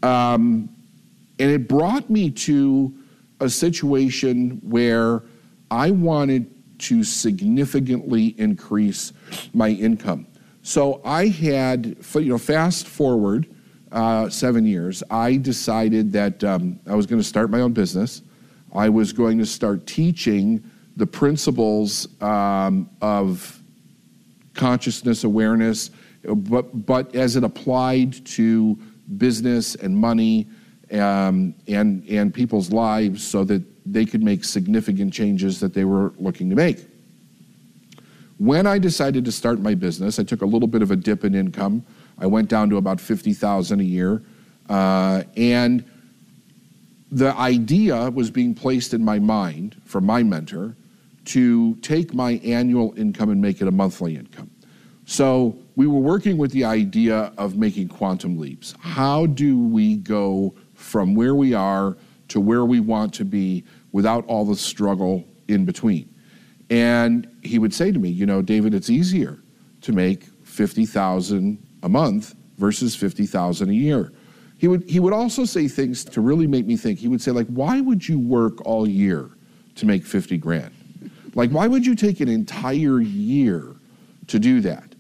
Um, 0.03 0.69
and 1.39 1.51
it 1.51 1.67
brought 1.67 2.11
me 2.11 2.31
to 2.31 2.95
a 3.41 3.49
situation 3.49 4.61
where 4.63 5.23
I 5.71 5.91
wanted 5.91 6.51
to 6.79 7.05
significantly 7.05 8.35
increase 8.39 9.13
my 9.53 9.69
income. 9.71 10.27
So 10.63 11.01
I 11.05 11.27
had, 11.27 11.97
you 12.15 12.29
know, 12.29 12.39
fast 12.39 12.87
forward 12.87 13.55
uh, 13.93 14.29
seven 14.29 14.67
years, 14.67 15.03
I 15.09 15.37
decided 15.37 16.13
that 16.13 16.43
um, 16.43 16.81
I 16.87 16.95
was 16.95 17.07
going 17.07 17.21
to 17.21 17.27
start 17.27 17.51
my 17.51 17.61
own 17.61 17.73
business. 17.73 18.23
I 18.75 18.89
was 18.89 19.13
going 19.13 19.39
to 19.39 19.47
start 19.47 19.87
teaching 19.87 20.69
the 20.97 21.07
principles 21.07 22.09
um, 22.21 22.91
of 23.01 23.63
consciousness 24.55 25.25
awareness, 25.25 25.91
but, 26.25 26.87
but 26.87 27.15
as 27.15 27.37
it 27.37 27.45
applied 27.45 28.25
to 28.27 28.79
business 29.17 29.75
and 29.77 29.97
money 29.97 30.49
um, 31.01 31.55
and, 31.69 32.05
and 32.09 32.33
people's 32.33 32.71
lives 32.71 33.27
so 33.27 33.45
that 33.45 33.63
they 33.85 34.05
could 34.05 34.23
make 34.23 34.45
significant 34.45 35.13
changes 35.13 35.61
that 35.61 35.75
they 35.75 35.85
were 35.85 36.13
looking 36.19 36.49
to 36.51 36.57
make. 36.57 36.79
When 38.39 38.67
I 38.67 38.79
decided 38.79 39.25
to 39.27 39.33
start 39.33 39.61
my 39.61 39.75
business, 39.75 40.19
I 40.19 40.25
took 40.25 40.43
a 40.43 40.47
little 40.47 40.69
bit 40.69 40.83
of 40.83 40.91
a 40.91 40.97
dip 40.97 41.25
in 41.25 41.35
income 41.35 41.85
I 42.19 42.27
went 42.27 42.49
down 42.49 42.71
to 42.71 42.77
about 42.77 43.01
50,000 43.01 43.81
a 43.81 43.85
year. 43.85 44.23
Uh, 44.69 45.23
and 45.37 45.85
the 47.11 47.37
idea 47.37 48.11
was 48.11 48.31
being 48.31 48.55
placed 48.55 48.95
in 48.95 49.05
my 49.05 49.19
mind 49.19 49.81
from 49.85 50.05
my 50.07 50.23
mentor 50.23 50.77
to 51.27 51.75
take 51.77 52.15
my 52.15 52.33
annual 52.45 52.95
income 52.97 53.31
and 53.31 53.41
make 53.41 53.61
it 53.61 53.69
a 53.69 53.71
monthly 53.71 54.17
income. 54.17 54.51
So 55.07 55.57
we 55.77 55.87
were 55.87 56.01
working 56.01 56.39
with 56.39 56.51
the 56.53 56.65
idea 56.65 57.33
of 57.37 57.57
making 57.57 57.89
quantum 57.89 58.39
leaps. 58.39 58.75
How 58.81 59.27
do 59.27 59.59
we 59.59 59.97
go 59.97 60.55
from 60.85 61.15
where 61.15 61.35
we 61.35 61.55
are 61.55 61.97
to 62.29 62.41
where 62.41 62.65
we 62.65 62.79
want 62.79 63.15
to 63.15 63.25
be 63.25 63.65
without 63.93 64.25
all 64.27 64.45
the 64.45 64.57
struggle 64.57 65.25
in 65.49 65.65
between? 65.65 66.09
And 66.71 67.29
he 67.43 67.59
would 67.59 67.75
say 67.75 67.91
to 67.91 67.99
me, 67.99 68.11
you 68.11 68.27
know, 68.27 68.43
David, 68.43 68.75
it's 68.75 68.91
easier 68.91 69.39
to 69.81 69.93
make 69.93 70.25
50,000 70.45 71.59
a 71.83 71.89
month 71.89 72.35
versus 72.59 72.95
50,000 72.95 73.69
a 73.69 73.73
year. 73.73 74.13
He 74.59 74.69
would, 74.69 74.89
he 74.89 75.01
would 75.01 75.13
also 75.13 75.45
say 75.45 75.69
things 75.69 76.05
to 76.05 76.21
really 76.21 76.47
make 76.47 76.67
me 76.67 76.77
think. 76.77 76.99
He 76.99 77.09
would 77.09 77.21
say, 77.21 77.33
like, 77.33 77.47
why 77.49 77.81
would 77.81 78.07
you 78.09 78.19
work 78.19 78.65
all 78.65 78.89
year 78.89 79.31
to 79.75 79.87
make 79.87 80.05
50 80.05 80.39
grand? 80.39 80.73
Like, 81.35 81.51
why 81.51 81.67
would 81.67 81.85
you 81.85 81.95
take 81.95 82.21
an 82.21 82.29
entire 82.29 83.01
year 83.01 83.75
to 84.29 84.39
do 84.39 84.61
that? 84.61 84.94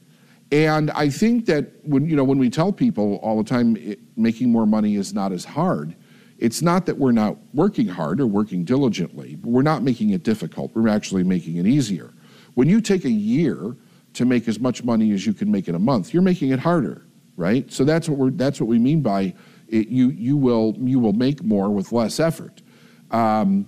And 0.53 0.91
I 0.93 1.09
think 1.09 1.47
that 1.47 1.73
when, 1.83 2.09
you 2.09 2.17
know, 2.17 2.25
when 2.25 2.39
we 2.39 2.51
tell 2.51 2.73
people 2.73 3.17
all 3.23 3.43
the 3.43 3.49
time 3.49 3.77
it, 3.77 3.99
making 4.17 4.51
more 4.51 4.67
money 4.67 4.97
is 4.97 5.13
not 5.13 5.33
as 5.33 5.45
hard, 5.45 5.97
it's 6.39 6.63
not 6.63 6.87
that 6.87 6.99
we're 6.99 7.13
not 7.13 7.37
working 7.55 7.89
hard 7.89 8.21
or 8.21 8.27
working 8.27 8.65
diligently, 8.65 9.37
but 9.37 9.51
we're 9.51 9.63
not 9.63 9.83
making 9.83 10.11
it 10.11 10.23
difficult. 10.23 10.73
We're 10.75 10.89
actually 10.89 11.25
making 11.25 11.57
it 11.57 11.67
easier. 11.67 12.13
When 12.55 12.69
you 12.69 12.81
take 12.81 13.05
a 13.05 13.11
year 13.11 13.77
to 14.15 14.25
make 14.25 14.49
as 14.49 14.59
much 14.59 14.83
money 14.83 15.13
as 15.13 15.27
you 15.27 15.35
can 15.35 15.51
make 15.51 15.69
in 15.69 15.75
a 15.75 15.79
month. 15.79 16.15
You're 16.15 16.23
making 16.23 16.51
it 16.51 16.59
harder, 16.59 17.07
right? 17.37 17.71
So 17.71 17.85
that's 17.85 18.09
what 18.09 18.19
we're 18.19 18.31
that's 18.31 18.61
what 18.61 18.69
we 18.69 18.79
mean 18.79 19.03
by 19.03 19.35
it, 19.69 19.89
you 19.89 20.09
you 20.11 20.37
will 20.37 20.75
you 20.79 20.99
will 20.99 21.13
make 21.13 21.43
more 21.43 21.71
with 21.71 21.93
less 21.93 22.19
effort. 22.19 22.63
Um, 23.11 23.67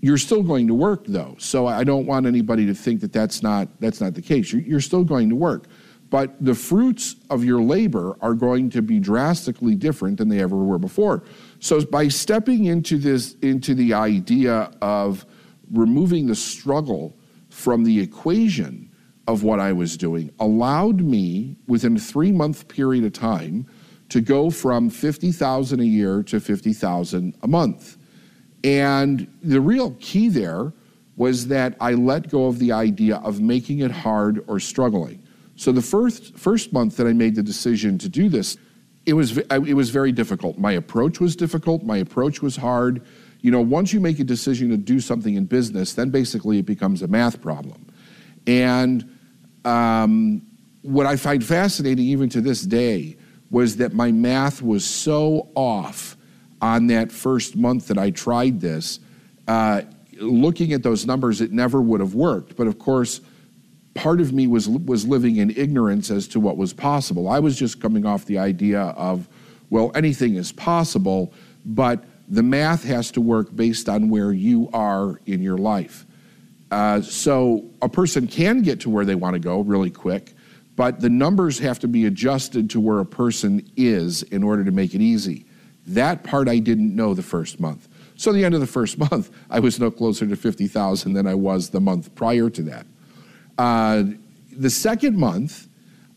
you're 0.00 0.18
still 0.18 0.42
going 0.42 0.66
to 0.68 0.74
work 0.74 1.06
though, 1.06 1.34
so 1.38 1.66
I 1.66 1.82
don't 1.82 2.06
want 2.06 2.26
anybody 2.26 2.66
to 2.66 2.74
think 2.74 3.00
that 3.00 3.12
that's 3.12 3.42
not 3.42 3.68
that's 3.80 4.00
not 4.00 4.14
the 4.14 4.22
case. 4.22 4.52
You're, 4.52 4.62
you're 4.62 4.80
still 4.80 5.04
going 5.04 5.30
to 5.30 5.36
work, 5.36 5.66
but 6.14 6.32
the 6.38 6.54
fruits 6.54 7.16
of 7.28 7.42
your 7.42 7.60
labor 7.60 8.16
are 8.20 8.34
going 8.34 8.70
to 8.70 8.80
be 8.80 9.00
drastically 9.00 9.74
different 9.74 10.16
than 10.16 10.28
they 10.28 10.40
ever 10.40 10.54
were 10.54 10.78
before. 10.78 11.24
So 11.58 11.84
by 11.84 12.06
stepping 12.06 12.66
into 12.66 12.98
this 12.98 13.34
into 13.42 13.74
the 13.74 13.94
idea 13.94 14.70
of 14.80 15.26
removing 15.72 16.28
the 16.28 16.36
struggle 16.36 17.16
from 17.48 17.82
the 17.82 17.98
equation 17.98 18.92
of 19.26 19.42
what 19.42 19.58
I 19.58 19.72
was 19.72 19.96
doing 19.96 20.30
allowed 20.38 21.00
me 21.00 21.56
within 21.66 21.96
a 21.96 21.98
three 21.98 22.30
month 22.30 22.68
period 22.68 23.02
of 23.02 23.12
time 23.12 23.66
to 24.10 24.20
go 24.20 24.50
from 24.50 24.90
50,000 24.90 25.80
a 25.80 25.84
year 25.84 26.22
to 26.22 26.38
50,000 26.38 27.34
a 27.42 27.48
month. 27.48 27.98
And 28.62 29.26
the 29.42 29.60
real 29.60 29.96
key 29.98 30.28
there 30.28 30.72
was 31.16 31.48
that 31.48 31.76
I 31.80 31.94
let 31.94 32.30
go 32.30 32.46
of 32.46 32.60
the 32.60 32.70
idea 32.70 33.16
of 33.16 33.40
making 33.40 33.80
it 33.80 33.90
hard 33.90 34.44
or 34.46 34.60
struggling. 34.60 35.23
So 35.56 35.72
the 35.72 35.82
first 35.82 36.36
first 36.36 36.72
month 36.72 36.96
that 36.96 37.06
I 37.06 37.12
made 37.12 37.34
the 37.34 37.42
decision 37.42 37.98
to 37.98 38.08
do 38.08 38.28
this, 38.28 38.56
it 39.06 39.14
was 39.14 39.38
it 39.38 39.74
was 39.74 39.90
very 39.90 40.12
difficult. 40.12 40.58
My 40.58 40.72
approach 40.72 41.20
was 41.20 41.36
difficult, 41.36 41.82
my 41.82 41.98
approach 41.98 42.42
was 42.42 42.56
hard. 42.56 43.02
You 43.40 43.50
know, 43.50 43.60
once 43.60 43.92
you 43.92 44.00
make 44.00 44.18
a 44.20 44.24
decision 44.24 44.70
to 44.70 44.76
do 44.78 45.00
something 45.00 45.34
in 45.34 45.44
business, 45.44 45.92
then 45.92 46.10
basically 46.10 46.58
it 46.58 46.66
becomes 46.66 47.02
a 47.02 47.08
math 47.08 47.42
problem. 47.42 47.86
And 48.46 49.18
um, 49.66 50.42
what 50.80 51.06
I 51.06 51.16
find 51.16 51.44
fascinating, 51.44 52.06
even 52.06 52.30
to 52.30 52.40
this 52.40 52.62
day, 52.62 53.16
was 53.50 53.76
that 53.76 53.92
my 53.92 54.10
math 54.12 54.62
was 54.62 54.84
so 54.84 55.48
off 55.54 56.16
on 56.62 56.86
that 56.86 57.12
first 57.12 57.56
month 57.56 57.88
that 57.88 57.98
I 57.98 58.10
tried 58.10 58.60
this. 58.60 58.98
Uh, 59.46 59.82
looking 60.18 60.72
at 60.72 60.82
those 60.82 61.06
numbers, 61.06 61.40
it 61.40 61.52
never 61.52 61.80
would 61.80 62.00
have 62.00 62.14
worked. 62.14 62.56
But 62.56 62.66
of 62.66 62.78
course, 62.78 63.20
part 63.94 64.20
of 64.20 64.32
me 64.32 64.46
was 64.46 64.68
was 64.68 65.06
living 65.06 65.36
in 65.36 65.50
ignorance 65.50 66.10
as 66.10 66.28
to 66.28 66.40
what 66.40 66.56
was 66.56 66.72
possible. 66.72 67.28
I 67.28 67.38
was 67.38 67.56
just 67.56 67.80
coming 67.80 68.04
off 68.04 68.26
the 68.26 68.38
idea 68.38 68.80
of, 68.80 69.28
well, 69.70 69.92
anything 69.94 70.34
is 70.34 70.52
possible, 70.52 71.32
but 71.64 72.04
the 72.28 72.42
math 72.42 72.84
has 72.84 73.10
to 73.12 73.20
work 73.20 73.54
based 73.54 73.88
on 73.88 74.08
where 74.08 74.32
you 74.32 74.68
are 74.72 75.20
in 75.26 75.42
your 75.42 75.58
life. 75.58 76.06
Uh, 76.70 77.00
so 77.00 77.64
a 77.82 77.88
person 77.88 78.26
can 78.26 78.62
get 78.62 78.80
to 78.80 78.90
where 78.90 79.04
they 79.04 79.14
want 79.14 79.34
to 79.34 79.40
go 79.40 79.60
really 79.60 79.90
quick, 79.90 80.32
but 80.74 81.00
the 81.00 81.10
numbers 81.10 81.58
have 81.58 81.78
to 81.78 81.88
be 81.88 82.06
adjusted 82.06 82.68
to 82.70 82.80
where 82.80 82.98
a 82.98 83.06
person 83.06 83.64
is 83.76 84.22
in 84.24 84.42
order 84.42 84.64
to 84.64 84.72
make 84.72 84.94
it 84.94 85.00
easy. 85.00 85.46
That 85.86 86.24
part 86.24 86.48
I 86.48 86.58
didn't 86.58 86.96
know 86.96 87.14
the 87.14 87.22
first 87.22 87.60
month. 87.60 87.88
So 88.16 88.32
the 88.32 88.44
end 88.44 88.54
of 88.54 88.60
the 88.60 88.66
first 88.66 88.98
month, 89.10 89.30
I 89.50 89.60
was 89.60 89.78
no 89.78 89.90
closer 89.90 90.26
to 90.26 90.36
50,000 90.36 91.12
than 91.12 91.26
I 91.26 91.34
was 91.34 91.70
the 91.70 91.80
month 91.80 92.14
prior 92.14 92.50
to 92.50 92.62
that. 92.62 92.86
Uh, 93.58 94.04
the 94.56 94.70
second 94.70 95.16
month, 95.16 95.68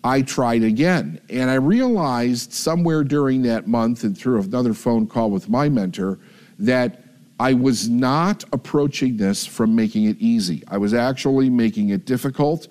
I 0.03 0.21
tried 0.21 0.63
again, 0.63 1.19
and 1.29 1.49
I 1.49 1.55
realized 1.55 2.53
somewhere 2.53 3.03
during 3.03 3.41
that 3.43 3.67
month 3.67 4.03
and 4.03 4.17
through 4.17 4.41
another 4.41 4.73
phone 4.73 5.07
call 5.07 5.31
with 5.31 5.49
my 5.49 5.69
mentor 5.69 6.19
that 6.59 7.03
I 7.39 7.53
was 7.53 7.89
not 7.89 8.43
approaching 8.51 9.17
this 9.17 9.45
from 9.45 9.75
making 9.75 10.05
it 10.05 10.17
easy. 10.19 10.63
I 10.67 10.77
was 10.77 10.93
actually 10.93 11.49
making 11.49 11.89
it 11.89 12.05
difficult. 12.05 12.67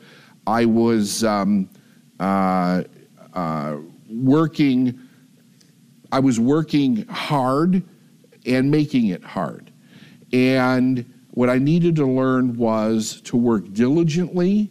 I 0.47 0.65
was 0.65 1.23
um, 1.25 1.69
uh, 2.19 2.85
uh, 3.35 3.77
working. 4.09 4.99
I 6.11 6.21
was 6.21 6.41
working 6.41 7.07
hard 7.07 7.83
and 8.45 8.71
making 8.71 9.09
it 9.09 9.23
hard. 9.23 9.71
And 10.33 11.05
what 11.37 11.51
I 11.51 11.59
needed 11.59 11.97
to 11.97 12.07
learn 12.07 12.57
was 12.57 13.21
to 13.25 13.37
work 13.37 13.71
diligently 13.75 14.71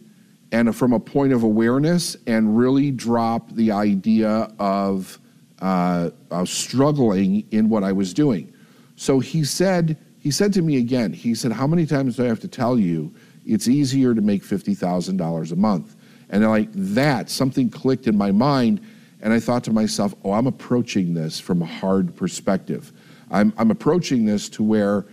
and 0.50 0.74
from 0.74 0.92
a 0.92 0.98
point 0.98 1.32
of 1.32 1.44
awareness 1.44 2.16
and 2.26 2.58
really 2.58 2.90
drop 2.90 3.52
the 3.52 3.70
idea 3.70 4.50
of, 4.58 5.20
uh, 5.60 6.10
of 6.32 6.48
struggling 6.48 7.46
in 7.52 7.68
what 7.68 7.84
I 7.84 7.92
was 7.92 8.12
doing. 8.12 8.52
So 8.96 9.20
he 9.20 9.44
said, 9.44 9.96
he 10.18 10.32
said 10.32 10.52
to 10.54 10.62
me 10.62 10.78
again, 10.78 11.12
he 11.12 11.36
said, 11.36 11.52
How 11.52 11.68
many 11.68 11.86
times 11.86 12.16
do 12.16 12.24
I 12.24 12.26
have 12.26 12.40
to 12.40 12.48
tell 12.48 12.80
you 12.80 13.14
it's 13.46 13.68
easier 13.68 14.12
to 14.12 14.20
make 14.20 14.42
$50,000 14.42 15.52
a 15.52 15.56
month? 15.56 15.94
And 16.30 16.44
like 16.48 16.70
that, 16.72 17.30
something 17.30 17.70
clicked 17.70 18.08
in 18.08 18.18
my 18.18 18.32
mind, 18.32 18.80
and 19.22 19.32
I 19.32 19.38
thought 19.38 19.62
to 19.64 19.72
myself, 19.72 20.16
Oh, 20.24 20.32
I'm 20.32 20.48
approaching 20.48 21.14
this 21.14 21.38
from 21.38 21.62
a 21.62 21.66
hard 21.66 22.16
perspective. 22.16 22.92
I'm, 23.30 23.52
I'm 23.56 23.70
approaching 23.70 24.24
this 24.24 24.48
to 24.48 24.64
where 24.64 25.06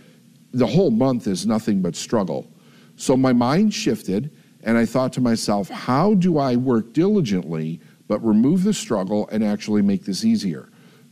the 0.54 0.66
whole 0.66 0.90
month 0.90 1.26
is 1.26 1.46
nothing 1.46 1.82
but 1.82 1.96
struggle. 1.96 2.50
So 2.96 3.16
my 3.16 3.32
mind 3.32 3.74
shifted, 3.74 4.30
and 4.62 4.78
I 4.78 4.86
thought 4.86 5.12
to 5.14 5.20
myself, 5.20 5.68
how 5.68 6.14
do 6.14 6.38
I 6.38 6.56
work 6.56 6.92
diligently 6.92 7.80
but 8.06 8.24
remove 8.24 8.62
the 8.62 8.72
struggle 8.72 9.28
and 9.32 9.42
actually 9.42 9.82
make 9.82 10.04
this 10.04 10.24
easier? 10.24 10.68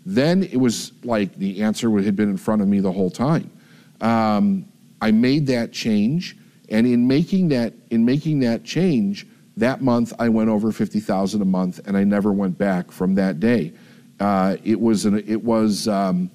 Then 0.07 0.45
it 0.45 0.57
was 0.57 0.93
like 1.05 1.37
the 1.37 1.63
answer 1.63 1.91
had 2.01 2.17
been 2.17 2.31
in 2.31 2.37
front 2.37 2.63
of 2.63 2.69
me 2.69 2.81
the 2.81 2.93
whole 2.93 3.11
time. 3.11 3.51
Um, 4.01 4.67
I 5.01 5.11
made 5.11 5.47
that 5.49 5.73
change, 5.73 6.37
and 6.69 6.87
in 6.87 7.07
making 7.07 7.49
that 7.49 7.73
in 7.91 8.05
making 8.05 8.41
that 8.41 8.65
change, 8.65 9.27
that 9.57 9.81
month 9.81 10.13
I 10.19 10.29
went 10.29 10.49
over 10.49 10.73
fifty 10.73 11.01
thousand 11.01 11.43
a 11.43 11.45
month, 11.45 11.81
and 11.87 11.97
I 11.97 12.05
never 12.05 12.33
went 12.33 12.57
back 12.59 12.91
from 12.91 13.15
that 13.17 13.41
day. 13.41 13.73
Uh, 14.21 14.57
it 14.65 14.81
was 14.81 15.05
an, 15.05 15.23
it 15.27 15.43
was 15.43 15.89
um, 15.89 16.31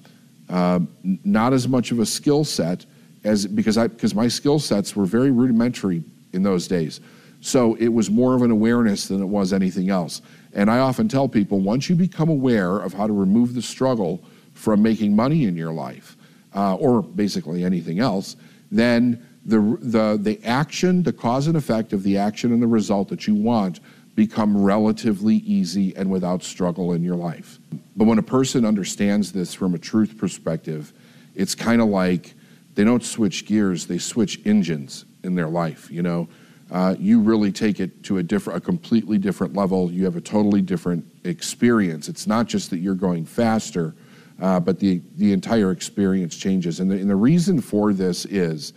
uh, 0.48 0.80
not 1.24 1.52
as 1.52 1.66
much 1.66 1.90
of 1.90 2.00
a 2.00 2.06
skill 2.06 2.44
set 2.44 2.86
as 3.24 3.46
because 3.46 3.76
I 3.78 3.88
because 3.88 4.14
my 4.14 4.28
skill 4.28 4.58
sets 4.58 4.94
were 4.96 5.06
very 5.06 5.30
rudimentary 5.30 6.02
in 6.32 6.42
those 6.42 6.68
days. 6.68 7.00
So 7.40 7.74
it 7.74 7.88
was 7.88 8.10
more 8.10 8.34
of 8.34 8.42
an 8.42 8.50
awareness 8.50 9.08
than 9.08 9.22
it 9.22 9.26
was 9.26 9.52
anything 9.52 9.90
else. 9.90 10.22
And 10.52 10.70
I 10.70 10.78
often 10.78 11.08
tell 11.08 11.28
people 11.28 11.60
once 11.60 11.88
you 11.88 11.94
become 11.94 12.28
aware 12.28 12.78
of 12.78 12.92
how 12.92 13.06
to 13.06 13.12
remove 13.12 13.54
the 13.54 13.62
struggle 13.62 14.24
from 14.54 14.82
making 14.82 15.14
money 15.14 15.44
in 15.44 15.56
your 15.56 15.72
life, 15.72 16.16
uh, 16.54 16.74
or 16.74 17.02
basically 17.02 17.62
anything 17.62 18.00
else, 18.00 18.34
then 18.72 19.24
the, 19.44 19.78
the, 19.80 20.18
the 20.20 20.44
action, 20.44 21.04
the 21.04 21.12
cause 21.12 21.46
and 21.46 21.56
effect 21.56 21.92
of 21.92 22.02
the 22.02 22.18
action 22.18 22.52
and 22.52 22.60
the 22.60 22.66
result 22.66 23.08
that 23.08 23.26
you 23.26 23.34
want 23.34 23.80
become 24.16 24.60
relatively 24.60 25.36
easy 25.36 25.94
and 25.94 26.10
without 26.10 26.42
struggle 26.42 26.92
in 26.92 27.04
your 27.04 27.14
life. 27.14 27.60
But 27.96 28.06
when 28.06 28.18
a 28.18 28.22
person 28.22 28.64
understands 28.64 29.30
this 29.30 29.54
from 29.54 29.74
a 29.74 29.78
truth 29.78 30.18
perspective, 30.18 30.92
it's 31.36 31.54
kind 31.54 31.80
of 31.80 31.88
like 31.88 32.34
they 32.78 32.84
don't 32.84 33.02
switch 33.02 33.44
gears, 33.44 33.86
they 33.86 33.98
switch 33.98 34.40
engines 34.44 35.04
in 35.24 35.34
their 35.34 35.48
life, 35.48 35.90
you 35.90 36.00
know. 36.00 36.28
Uh, 36.70 36.94
you 36.96 37.18
really 37.18 37.50
take 37.50 37.80
it 37.80 38.04
to 38.04 38.18
a 38.18 38.22
different, 38.22 38.56
a 38.56 38.60
completely 38.60 39.18
different 39.18 39.52
level. 39.56 39.90
You 39.90 40.04
have 40.04 40.14
a 40.14 40.20
totally 40.20 40.62
different 40.62 41.04
experience. 41.24 42.08
It's 42.08 42.28
not 42.28 42.46
just 42.46 42.70
that 42.70 42.78
you're 42.78 42.94
going 42.94 43.24
faster, 43.24 43.96
uh, 44.40 44.60
but 44.60 44.78
the 44.78 45.02
the 45.16 45.32
entire 45.32 45.72
experience 45.72 46.36
changes. 46.36 46.78
And 46.78 46.88
the, 46.88 46.94
and 46.94 47.10
the 47.10 47.16
reason 47.16 47.60
for 47.60 47.92
this 47.92 48.26
is 48.26 48.74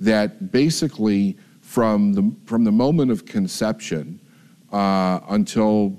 that 0.00 0.50
basically 0.50 1.36
from 1.60 2.14
the 2.14 2.34
from 2.46 2.64
the 2.64 2.72
moment 2.72 3.10
of 3.10 3.26
conception 3.26 4.18
uh, 4.72 5.20
until 5.28 5.94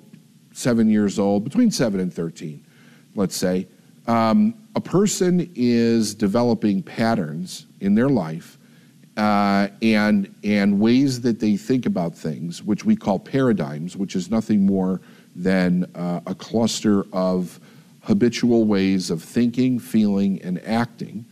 seven 0.53 0.89
years 0.89 1.19
old, 1.19 1.43
between 1.43 1.69
seven 1.69 1.99
and 1.99 2.11
thirteen, 2.11 2.65
let's 3.13 3.35
say, 3.35 3.67
um, 4.07 4.55
a 4.75 4.81
person 4.81 5.51
is 5.55 6.15
developing 6.15 6.81
patterns 6.81 7.65
in 7.79 7.95
their 7.95 8.09
life 8.09 8.57
uh, 9.17 9.67
and, 9.81 10.33
and 10.43 10.79
ways 10.79 11.21
that 11.21 11.39
they 11.39 11.55
think 11.55 11.85
about 11.85 12.15
things, 12.15 12.63
which 12.63 12.83
we 12.83 12.95
call 12.95 13.19
paradigms, 13.19 13.95
which 13.95 14.15
is 14.15 14.31
nothing 14.31 14.65
more 14.65 15.01
than 15.35 15.85
uh, 15.95 16.21
a 16.25 16.33
cluster 16.33 17.05
of 17.13 17.59
habitual 18.01 18.65
ways 18.65 19.09
of 19.11 19.21
thinking, 19.21 19.79
feeling, 19.79 20.41
and 20.41 20.63
acting 20.65 21.25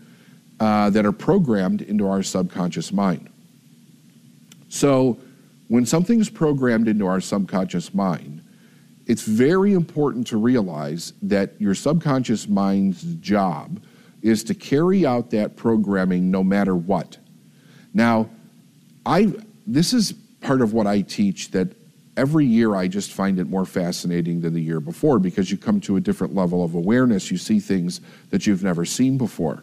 uh, 0.59 0.89
that 0.91 1.05
are 1.05 1.11
programmed 1.11 1.81
into 1.81 2.07
our 2.07 2.21
subconscious 2.21 2.91
mind. 2.91 3.27
So, 4.69 5.17
when 5.67 5.85
something 5.85 6.19
is 6.19 6.29
programmed 6.29 6.87
into 6.87 7.07
our 7.07 7.21
subconscious 7.21 7.93
mind, 7.93 8.40
it's 9.11 9.23
very 9.23 9.73
important 9.73 10.25
to 10.25 10.37
realize 10.37 11.11
that 11.21 11.59
your 11.59 11.75
subconscious 11.75 12.47
mind's 12.47 13.03
job 13.15 13.83
is 14.21 14.41
to 14.45 14.53
carry 14.53 15.05
out 15.05 15.31
that 15.31 15.57
programming 15.57 16.31
no 16.31 16.41
matter 16.41 16.77
what. 16.77 17.17
Now, 17.93 18.29
I 19.05 19.33
this 19.67 19.91
is 19.91 20.13
part 20.39 20.61
of 20.61 20.71
what 20.71 20.87
I 20.87 21.01
teach 21.01 21.51
that 21.51 21.75
every 22.15 22.45
year 22.45 22.73
I 22.73 22.87
just 22.87 23.11
find 23.11 23.37
it 23.37 23.49
more 23.49 23.65
fascinating 23.65 24.39
than 24.39 24.53
the 24.53 24.61
year 24.61 24.79
before 24.79 25.19
because 25.19 25.51
you 25.51 25.57
come 25.57 25.81
to 25.81 25.97
a 25.97 25.99
different 25.99 26.33
level 26.33 26.63
of 26.63 26.73
awareness, 26.73 27.29
you 27.29 27.37
see 27.37 27.59
things 27.59 27.99
that 28.29 28.47
you've 28.47 28.63
never 28.63 28.85
seen 28.85 29.17
before. 29.17 29.61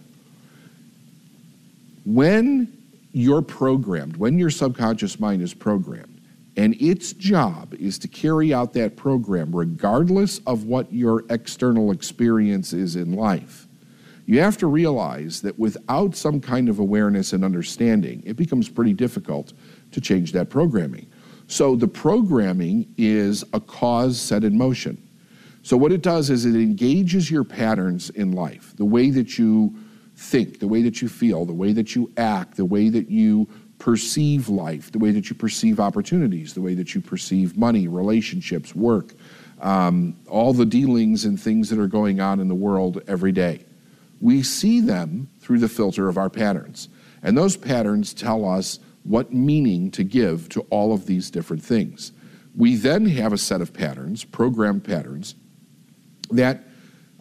When 2.04 2.70
you're 3.12 3.40
programmed, 3.40 4.18
when 4.18 4.38
your 4.38 4.50
subconscious 4.50 5.18
mind 5.18 5.40
is 5.40 5.54
programmed, 5.54 6.17
and 6.58 6.74
its 6.82 7.12
job 7.12 7.72
is 7.74 8.00
to 8.00 8.08
carry 8.08 8.52
out 8.52 8.72
that 8.72 8.96
program 8.96 9.54
regardless 9.54 10.40
of 10.40 10.64
what 10.64 10.92
your 10.92 11.24
external 11.30 11.92
experience 11.92 12.72
is 12.72 12.96
in 12.96 13.12
life. 13.12 13.68
You 14.26 14.40
have 14.40 14.58
to 14.58 14.66
realize 14.66 15.40
that 15.42 15.56
without 15.56 16.16
some 16.16 16.40
kind 16.40 16.68
of 16.68 16.80
awareness 16.80 17.32
and 17.32 17.44
understanding, 17.44 18.24
it 18.26 18.36
becomes 18.36 18.68
pretty 18.68 18.92
difficult 18.92 19.52
to 19.92 20.00
change 20.00 20.32
that 20.32 20.50
programming. 20.50 21.06
So 21.46 21.76
the 21.76 21.86
programming 21.86 22.92
is 22.98 23.44
a 23.52 23.60
cause 23.60 24.20
set 24.20 24.42
in 24.42 24.58
motion. 24.58 25.00
So 25.62 25.76
what 25.76 25.92
it 25.92 26.02
does 26.02 26.28
is 26.28 26.44
it 26.44 26.56
engages 26.56 27.30
your 27.30 27.44
patterns 27.44 28.10
in 28.10 28.32
life, 28.32 28.74
the 28.76 28.84
way 28.84 29.10
that 29.10 29.38
you 29.38 29.76
think, 30.16 30.58
the 30.58 30.66
way 30.66 30.82
that 30.82 31.00
you 31.00 31.08
feel, 31.08 31.44
the 31.44 31.54
way 31.54 31.72
that 31.72 31.94
you 31.94 32.10
act, 32.16 32.56
the 32.56 32.64
way 32.64 32.88
that 32.88 33.08
you 33.08 33.48
perceive 33.78 34.48
life, 34.48 34.90
the 34.92 34.98
way 34.98 35.12
that 35.12 35.30
you 35.30 35.36
perceive 35.36 35.78
opportunities, 35.80 36.54
the 36.54 36.60
way 36.60 36.74
that 36.74 36.94
you 36.94 37.00
perceive 37.00 37.56
money, 37.56 37.88
relationships, 37.88 38.74
work, 38.74 39.14
um, 39.60 40.16
all 40.28 40.52
the 40.52 40.66
dealings 40.66 41.24
and 41.24 41.40
things 41.40 41.70
that 41.70 41.78
are 41.78 41.86
going 41.86 42.20
on 42.20 42.40
in 42.40 42.48
the 42.48 42.54
world 42.54 43.02
every 43.06 43.32
day. 43.32 43.64
We 44.20 44.42
see 44.42 44.80
them 44.80 45.28
through 45.40 45.60
the 45.60 45.68
filter 45.68 46.08
of 46.08 46.18
our 46.18 46.30
patterns. 46.30 46.88
And 47.22 47.36
those 47.36 47.56
patterns 47.56 48.14
tell 48.14 48.44
us 48.44 48.78
what 49.04 49.32
meaning 49.32 49.90
to 49.92 50.04
give 50.04 50.48
to 50.50 50.60
all 50.70 50.92
of 50.92 51.06
these 51.06 51.30
different 51.30 51.62
things. 51.62 52.12
We 52.56 52.76
then 52.76 53.06
have 53.06 53.32
a 53.32 53.38
set 53.38 53.60
of 53.60 53.72
patterns, 53.72 54.24
programmed 54.24 54.84
patterns, 54.84 55.34
that 56.30 56.64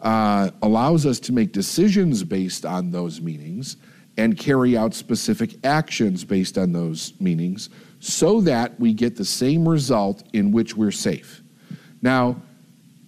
uh, 0.00 0.50
allows 0.62 1.06
us 1.06 1.18
to 1.20 1.32
make 1.32 1.52
decisions 1.52 2.22
based 2.24 2.66
on 2.66 2.90
those 2.90 3.20
meanings 3.20 3.76
and 4.18 4.36
carry 4.36 4.76
out 4.76 4.92
specific 4.92 5.64
actions 5.64 6.24
based 6.24 6.58
on 6.58 6.72
those 6.72 7.12
meanings 7.20 7.70
so 8.00 8.40
that 8.42 8.78
we 8.78 8.92
get 8.92 9.16
the 9.16 9.24
same 9.24 9.66
result 9.66 10.24
in 10.32 10.52
which 10.52 10.76
we're 10.76 10.90
safe. 10.90 11.40
Now, 12.02 12.36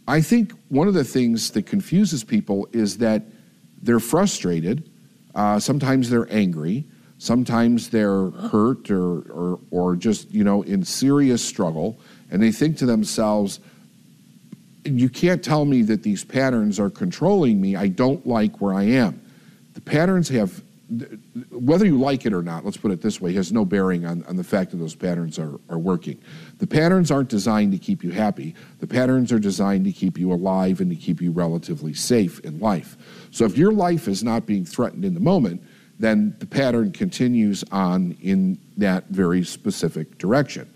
I 0.09 0.21
think 0.21 0.53
one 0.69 0.89
of 0.89 0.95
the 0.95 1.05
things 1.05 1.51
that 1.51 1.67
confuses 1.67 2.25
people 2.25 2.69
is 2.73 2.99
that 2.99 3.23
they're 3.83 4.01
frustrated, 4.01 4.89
uh, 5.35 5.59
sometimes 5.59 6.11
they're 6.11 6.33
angry, 6.33 6.85
sometimes 7.19 7.91
they're 7.91 8.31
hurt 8.31 8.91
or, 8.91 9.21
or, 9.31 9.61
or 9.71 9.97
just, 9.97 10.31
you 10.31 10.43
know, 10.43 10.63
in 10.63 10.85
serious 10.85 11.45
struggle, 11.45 11.99
and 12.31 12.43
they 12.43 12.53
think 12.53 12.77
to 12.79 12.87
themselves, 12.87 13.61
you 14.85 15.09
can't 15.09 15.43
tell 15.45 15.65
me 15.65 15.83
that 15.83 16.03
these 16.03 16.25
patterns 16.25 16.81
are 16.81 16.91
controlling 16.91 17.61
me. 17.61 17.77
I 17.77 17.89
don't 17.89 18.27
like 18.27 18.61
where 18.61 18.75
I 18.75 18.85
am. 18.85 19.21
The 19.75 19.81
patterns 19.81 20.29
have 20.31 20.63
whether 21.51 21.87
you 21.87 21.99
like 21.99 22.27
it 22.27 22.33
or 22.33 22.43
not, 22.43 22.65
let's 22.65 22.77
put 22.77 22.91
it 22.91 23.01
this 23.01 23.21
way, 23.21 23.33
has 23.35 23.53
no 23.53 23.65
bearing 23.65 24.05
on, 24.05 24.25
on 24.25 24.37
the 24.37 24.45
fact 24.45 24.73
that 24.73 24.79
those 24.79 24.95
patterns 24.95 25.39
are, 25.39 25.61
are 25.69 25.79
working. 25.79 26.21
The 26.59 26.67
patterns 26.67 27.11
aren't 27.11 27.29
designed 27.29 27.73
to 27.73 27.79
keep 27.79 28.03
you 28.03 28.11
happy. 28.11 28.55
The 28.81 28.87
patterns 28.87 29.31
are 29.31 29.39
designed 29.39 29.85
to 29.85 29.93
keep 29.93 30.19
you 30.19 30.33
alive 30.33 30.81
and 30.81 30.91
to 30.91 30.97
keep 30.97 31.21
you 31.21 31.31
relatively 31.31 31.95
safe 31.95 32.41
in 32.41 32.59
life. 32.59 32.97
So 33.31 33.45
if 33.45 33.57
your 33.57 33.73
life 33.73 34.09
is 34.09 34.25
not 34.25 34.47
being 34.47 34.65
threatened 34.65 35.05
in 35.05 35.15
the 35.15 35.21
moment, 35.21 35.63
then 36.01 36.35
the 36.39 36.47
pattern 36.47 36.91
continues 36.91 37.63
on 37.71 38.17
in 38.21 38.59
that 38.79 39.05
very 39.11 39.45
specific 39.45 40.19
direction. 40.19 40.69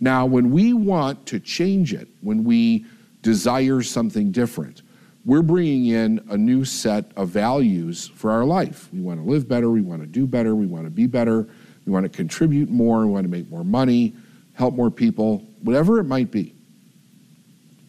Now, 0.00 0.26
when 0.26 0.50
we 0.50 0.72
want 0.72 1.26
to 1.26 1.38
change 1.38 1.92
it, 1.92 2.08
when 2.22 2.42
we 2.42 2.86
desire 3.22 3.82
something 3.82 4.32
different, 4.32 4.82
we're 5.24 5.42
bringing 5.42 5.86
in 5.86 6.20
a 6.30 6.36
new 6.36 6.64
set 6.64 7.12
of 7.16 7.28
values 7.28 8.08
for 8.14 8.30
our 8.30 8.44
life. 8.44 8.88
We 8.92 9.00
want 9.00 9.22
to 9.22 9.28
live 9.28 9.48
better, 9.48 9.70
we 9.70 9.82
want 9.82 10.00
to 10.00 10.06
do 10.06 10.26
better, 10.26 10.54
we 10.54 10.66
want 10.66 10.84
to 10.84 10.90
be 10.90 11.06
better, 11.06 11.48
we 11.86 11.92
want 11.92 12.04
to 12.04 12.08
contribute 12.08 12.70
more, 12.70 13.06
we 13.06 13.12
want 13.12 13.24
to 13.24 13.30
make 13.30 13.50
more 13.50 13.64
money, 13.64 14.14
help 14.54 14.74
more 14.74 14.90
people, 14.90 15.38
whatever 15.62 15.98
it 15.98 16.04
might 16.04 16.30
be. 16.30 16.54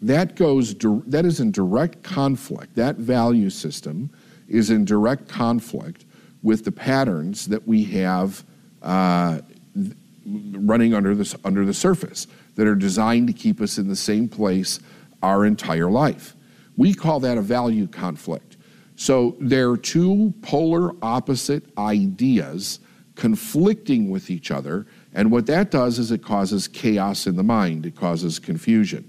That 0.01 0.35
goes 0.35 0.73
that 0.75 1.25
is 1.25 1.39
in 1.39 1.51
direct 1.51 2.01
conflict. 2.01 2.75
That 2.75 2.95
value 2.95 3.49
system 3.49 4.09
is 4.47 4.69
in 4.69 4.83
direct 4.83 5.27
conflict 5.27 6.05
with 6.41 6.65
the 6.65 6.71
patterns 6.71 7.45
that 7.47 7.67
we 7.67 7.83
have 7.83 8.43
uh, 8.81 9.39
running 10.25 10.93
under 10.93 11.13
the, 11.13 11.39
under 11.45 11.65
the 11.65 11.73
surface 11.73 12.27
that 12.55 12.67
are 12.67 12.75
designed 12.75 13.27
to 13.27 13.33
keep 13.33 13.61
us 13.61 13.77
in 13.77 13.87
the 13.87 13.95
same 13.95 14.27
place 14.27 14.79
our 15.21 15.45
entire 15.45 15.89
life. 15.89 16.35
We 16.81 16.95
call 16.95 17.19
that 17.19 17.37
a 17.37 17.43
value 17.43 17.85
conflict. 17.85 18.57
So 18.95 19.37
there 19.39 19.69
are 19.69 19.77
two 19.77 20.33
polar 20.41 20.95
opposite 21.03 21.65
ideas 21.77 22.79
conflicting 23.13 24.09
with 24.09 24.31
each 24.31 24.49
other, 24.49 24.87
and 25.13 25.31
what 25.31 25.45
that 25.45 25.69
does 25.69 25.99
is 25.99 26.09
it 26.09 26.23
causes 26.23 26.67
chaos 26.67 27.27
in 27.27 27.35
the 27.35 27.43
mind, 27.43 27.85
it 27.85 27.95
causes 27.95 28.39
confusion. 28.39 29.07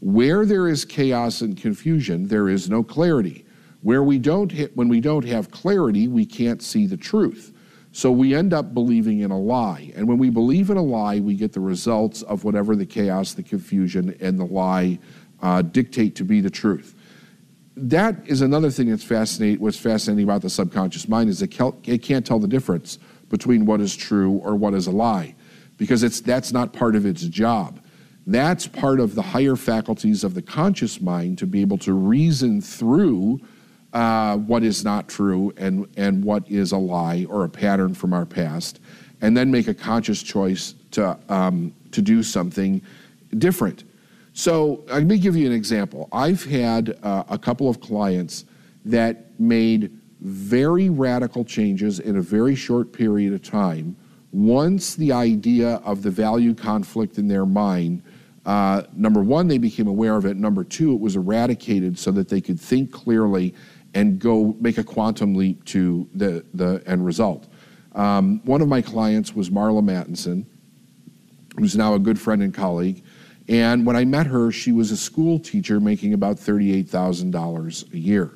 Where 0.00 0.46
there 0.46 0.66
is 0.66 0.86
chaos 0.86 1.42
and 1.42 1.60
confusion, 1.60 2.26
there 2.26 2.48
is 2.48 2.70
no 2.70 2.82
clarity. 2.82 3.44
Where 3.82 4.02
we 4.02 4.18
don't 4.18 4.50
hit, 4.50 4.74
when 4.74 4.88
we 4.88 5.02
don't 5.02 5.26
have 5.26 5.50
clarity, 5.50 6.08
we 6.08 6.24
can't 6.24 6.62
see 6.62 6.86
the 6.86 6.96
truth. 6.96 7.52
So 7.92 8.10
we 8.10 8.34
end 8.34 8.54
up 8.54 8.72
believing 8.72 9.20
in 9.20 9.30
a 9.30 9.38
lie. 9.38 9.92
And 9.94 10.08
when 10.08 10.18
we 10.18 10.30
believe 10.30 10.70
in 10.70 10.78
a 10.78 10.82
lie, 10.82 11.20
we 11.20 11.34
get 11.34 11.52
the 11.52 11.60
results 11.60 12.22
of 12.22 12.44
whatever 12.44 12.74
the 12.74 12.86
chaos, 12.86 13.34
the 13.34 13.42
confusion, 13.42 14.16
and 14.20 14.40
the 14.40 14.46
lie 14.46 14.98
uh, 15.44 15.62
dictate 15.62 16.16
to 16.16 16.24
be 16.24 16.40
the 16.40 16.50
truth. 16.50 16.94
That 17.76 18.16
is 18.26 18.40
another 18.40 18.70
thing 18.70 18.88
that's 18.88 19.04
fascinating. 19.04 19.60
What's 19.60 19.76
fascinating 19.76 20.24
about 20.24 20.42
the 20.42 20.50
subconscious 20.50 21.06
mind 21.06 21.28
is 21.28 21.42
it, 21.42 21.54
it 21.84 21.98
can't 22.02 22.24
tell 22.24 22.38
the 22.38 22.48
difference 22.48 22.98
between 23.28 23.66
what 23.66 23.80
is 23.80 23.94
true 23.94 24.32
or 24.44 24.56
what 24.56 24.74
is 24.74 24.86
a 24.86 24.90
lie, 24.90 25.34
because 25.76 26.02
it's 26.02 26.20
that's 26.20 26.50
not 26.52 26.72
part 26.72 26.96
of 26.96 27.04
its 27.04 27.22
job. 27.24 27.80
That's 28.26 28.66
part 28.66 29.00
of 29.00 29.14
the 29.14 29.22
higher 29.22 29.54
faculties 29.54 30.24
of 30.24 30.32
the 30.32 30.40
conscious 30.40 31.00
mind 31.00 31.36
to 31.38 31.46
be 31.46 31.60
able 31.60 31.78
to 31.78 31.92
reason 31.92 32.62
through 32.62 33.40
uh, 33.92 34.38
what 34.38 34.62
is 34.62 34.82
not 34.82 35.08
true 35.08 35.52
and, 35.58 35.86
and 35.98 36.24
what 36.24 36.50
is 36.50 36.72
a 36.72 36.78
lie 36.78 37.26
or 37.28 37.44
a 37.44 37.48
pattern 37.48 37.92
from 37.92 38.14
our 38.14 38.24
past, 38.24 38.80
and 39.20 39.36
then 39.36 39.50
make 39.50 39.68
a 39.68 39.74
conscious 39.74 40.22
choice 40.22 40.74
to, 40.92 41.18
um, 41.28 41.74
to 41.92 42.00
do 42.00 42.22
something 42.22 42.80
different. 43.36 43.84
So, 44.34 44.84
let 44.88 45.04
me 45.04 45.18
give 45.18 45.36
you 45.36 45.46
an 45.46 45.52
example. 45.52 46.08
I've 46.12 46.44
had 46.44 46.98
uh, 47.02 47.24
a 47.28 47.38
couple 47.38 47.68
of 47.68 47.80
clients 47.80 48.44
that 48.84 49.38
made 49.40 49.98
very 50.20 50.90
radical 50.90 51.44
changes 51.44 52.00
in 52.00 52.16
a 52.16 52.20
very 52.20 52.54
short 52.54 52.92
period 52.92 53.32
of 53.32 53.42
time 53.42 53.96
once 54.32 54.96
the 54.96 55.12
idea 55.12 55.76
of 55.84 56.02
the 56.02 56.10
value 56.10 56.54
conflict 56.54 57.18
in 57.18 57.28
their 57.28 57.46
mind 57.46 58.02
uh, 58.46 58.82
number 58.94 59.22
one, 59.22 59.48
they 59.48 59.58
became 59.58 59.86
aware 59.86 60.16
of 60.16 60.26
it. 60.26 60.36
Number 60.36 60.64
two, 60.64 60.92
it 60.92 61.00
was 61.00 61.16
eradicated 61.16 61.98
so 61.98 62.10
that 62.12 62.28
they 62.28 62.40
could 62.40 62.60
think 62.60 62.92
clearly 62.92 63.54
and 63.94 64.18
go 64.18 64.56
make 64.60 64.76
a 64.76 64.84
quantum 64.84 65.34
leap 65.34 65.64
to 65.66 66.08
the, 66.14 66.44
the 66.52 66.82
end 66.86 67.04
result. 67.04 67.46
Um, 67.94 68.40
one 68.44 68.60
of 68.60 68.68
my 68.68 68.82
clients 68.82 69.34
was 69.34 69.50
Marla 69.50 69.82
Mattinson, 69.82 70.44
who's 71.56 71.76
now 71.76 71.94
a 71.94 71.98
good 71.98 72.20
friend 72.20 72.42
and 72.42 72.52
colleague. 72.52 73.02
And 73.48 73.84
when 73.84 73.96
I 73.96 74.04
met 74.04 74.26
her, 74.26 74.50
she 74.50 74.72
was 74.72 74.90
a 74.90 74.96
school 74.96 75.38
teacher 75.38 75.80
making 75.80 76.14
about 76.14 76.36
$38,000 76.36 77.92
a 77.92 77.98
year. 77.98 78.30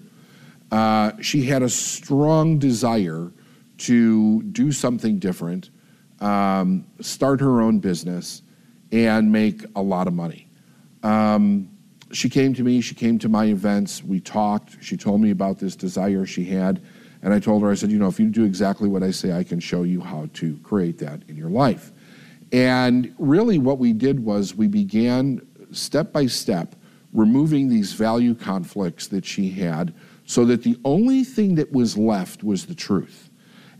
Uh, 0.70 1.12
she 1.20 1.42
had 1.44 1.62
a 1.62 1.68
strong 1.68 2.58
desire 2.58 3.32
to 3.78 4.42
do 4.42 4.70
something 4.70 5.18
different, 5.18 5.70
um, 6.20 6.84
start 7.00 7.40
her 7.40 7.62
own 7.62 7.78
business, 7.78 8.42
and 8.92 9.32
make 9.32 9.64
a 9.76 9.82
lot 9.82 10.06
of 10.06 10.12
money. 10.12 10.48
Um, 11.02 11.70
she 12.12 12.28
came 12.28 12.54
to 12.54 12.62
me, 12.62 12.80
she 12.80 12.94
came 12.94 13.18
to 13.20 13.28
my 13.28 13.46
events, 13.46 14.02
we 14.02 14.20
talked, 14.20 14.82
she 14.82 14.96
told 14.96 15.20
me 15.20 15.30
about 15.30 15.58
this 15.58 15.76
desire 15.76 16.26
she 16.26 16.44
had, 16.44 16.82
and 17.22 17.32
I 17.32 17.40
told 17.40 17.62
her, 17.62 17.70
I 17.70 17.74
said, 17.74 17.90
you 17.90 17.98
know, 17.98 18.08
if 18.08 18.18
you 18.18 18.28
do 18.28 18.44
exactly 18.44 18.88
what 18.88 19.02
I 19.02 19.10
say, 19.10 19.32
I 19.32 19.44
can 19.44 19.60
show 19.60 19.82
you 19.82 20.00
how 20.00 20.28
to 20.34 20.58
create 20.62 20.98
that 20.98 21.22
in 21.28 21.36
your 21.36 21.50
life. 21.50 21.92
And 22.52 23.14
really, 23.18 23.58
what 23.58 23.78
we 23.78 23.92
did 23.92 24.20
was 24.20 24.54
we 24.54 24.68
began 24.68 25.46
step 25.72 26.12
by 26.12 26.26
step 26.26 26.74
removing 27.12 27.68
these 27.68 27.92
value 27.92 28.34
conflicts 28.34 29.08
that 29.08 29.24
she 29.24 29.50
had 29.50 29.92
so 30.24 30.44
that 30.44 30.62
the 30.62 30.78
only 30.84 31.24
thing 31.24 31.54
that 31.54 31.72
was 31.72 31.96
left 31.96 32.44
was 32.44 32.66
the 32.66 32.74
truth. 32.74 33.30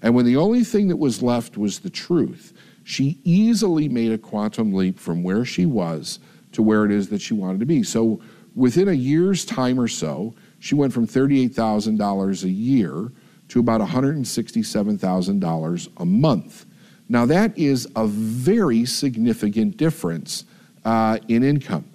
And 0.02 0.14
when 0.14 0.24
the 0.24 0.36
only 0.36 0.64
thing 0.64 0.88
that 0.88 0.96
was 0.96 1.22
left 1.22 1.58
was 1.58 1.80
the 1.80 1.90
truth, 1.90 2.54
she 2.84 3.18
easily 3.24 3.86
made 3.88 4.12
a 4.12 4.18
quantum 4.18 4.72
leap 4.72 4.98
from 4.98 5.22
where 5.22 5.44
she 5.44 5.66
was 5.66 6.20
to 6.52 6.62
where 6.62 6.86
it 6.86 6.90
is 6.90 7.10
that 7.10 7.20
she 7.20 7.34
wanted 7.34 7.60
to 7.60 7.66
be. 7.66 7.82
So 7.82 8.22
within 8.54 8.88
a 8.88 8.92
year's 8.92 9.44
time 9.44 9.78
or 9.78 9.88
so, 9.88 10.34
she 10.58 10.74
went 10.74 10.94
from 10.94 11.06
$38,000 11.06 12.44
a 12.44 12.50
year 12.50 13.12
to 13.48 13.60
about 13.60 13.82
$167,000 13.82 15.88
a 15.96 16.04
month. 16.04 16.66
Now, 17.08 17.24
that 17.26 17.56
is 17.56 17.88
a 17.96 18.06
very 18.06 18.84
significant 18.84 19.76
difference 19.76 20.44
uh, 20.84 21.18
in 21.28 21.42
income. 21.42 21.90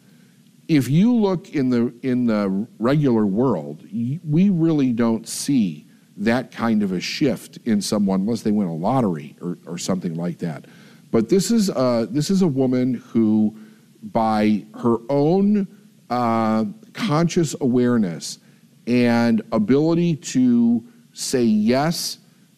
If 0.67 0.89
you 0.89 1.13
look 1.13 1.53
in 1.53 1.69
the, 1.69 1.93
in 2.01 2.25
the 2.25 2.67
regular 2.79 3.25
world, 3.25 3.83
we 3.91 4.49
really 4.49 4.91
don't 4.91 5.27
see 5.27 5.85
that 6.17 6.51
kind 6.51 6.83
of 6.83 6.91
a 6.91 6.99
shift 6.99 7.57
in 7.65 7.81
someone 7.81 8.21
unless 8.21 8.41
they 8.41 8.51
win 8.51 8.67
a 8.67 8.73
lottery 8.73 9.35
or, 9.41 9.57
or 9.65 9.77
something 9.77 10.15
like 10.15 10.39
that. 10.39 10.65
But 11.11 11.29
this 11.29 11.51
is, 11.51 11.69
a, 11.69 12.07
this 12.09 12.29
is 12.29 12.41
a 12.41 12.47
woman 12.47 12.95
who 12.95 13.55
by 14.01 14.65
her 14.75 14.97
own 15.09 15.67
uh, 16.09 16.65
conscious 16.93 17.55
awareness 17.61 18.39
and 18.87 19.41
ability 19.51 20.15
to 20.15 20.83
say 21.13 21.43
yes 21.43 22.17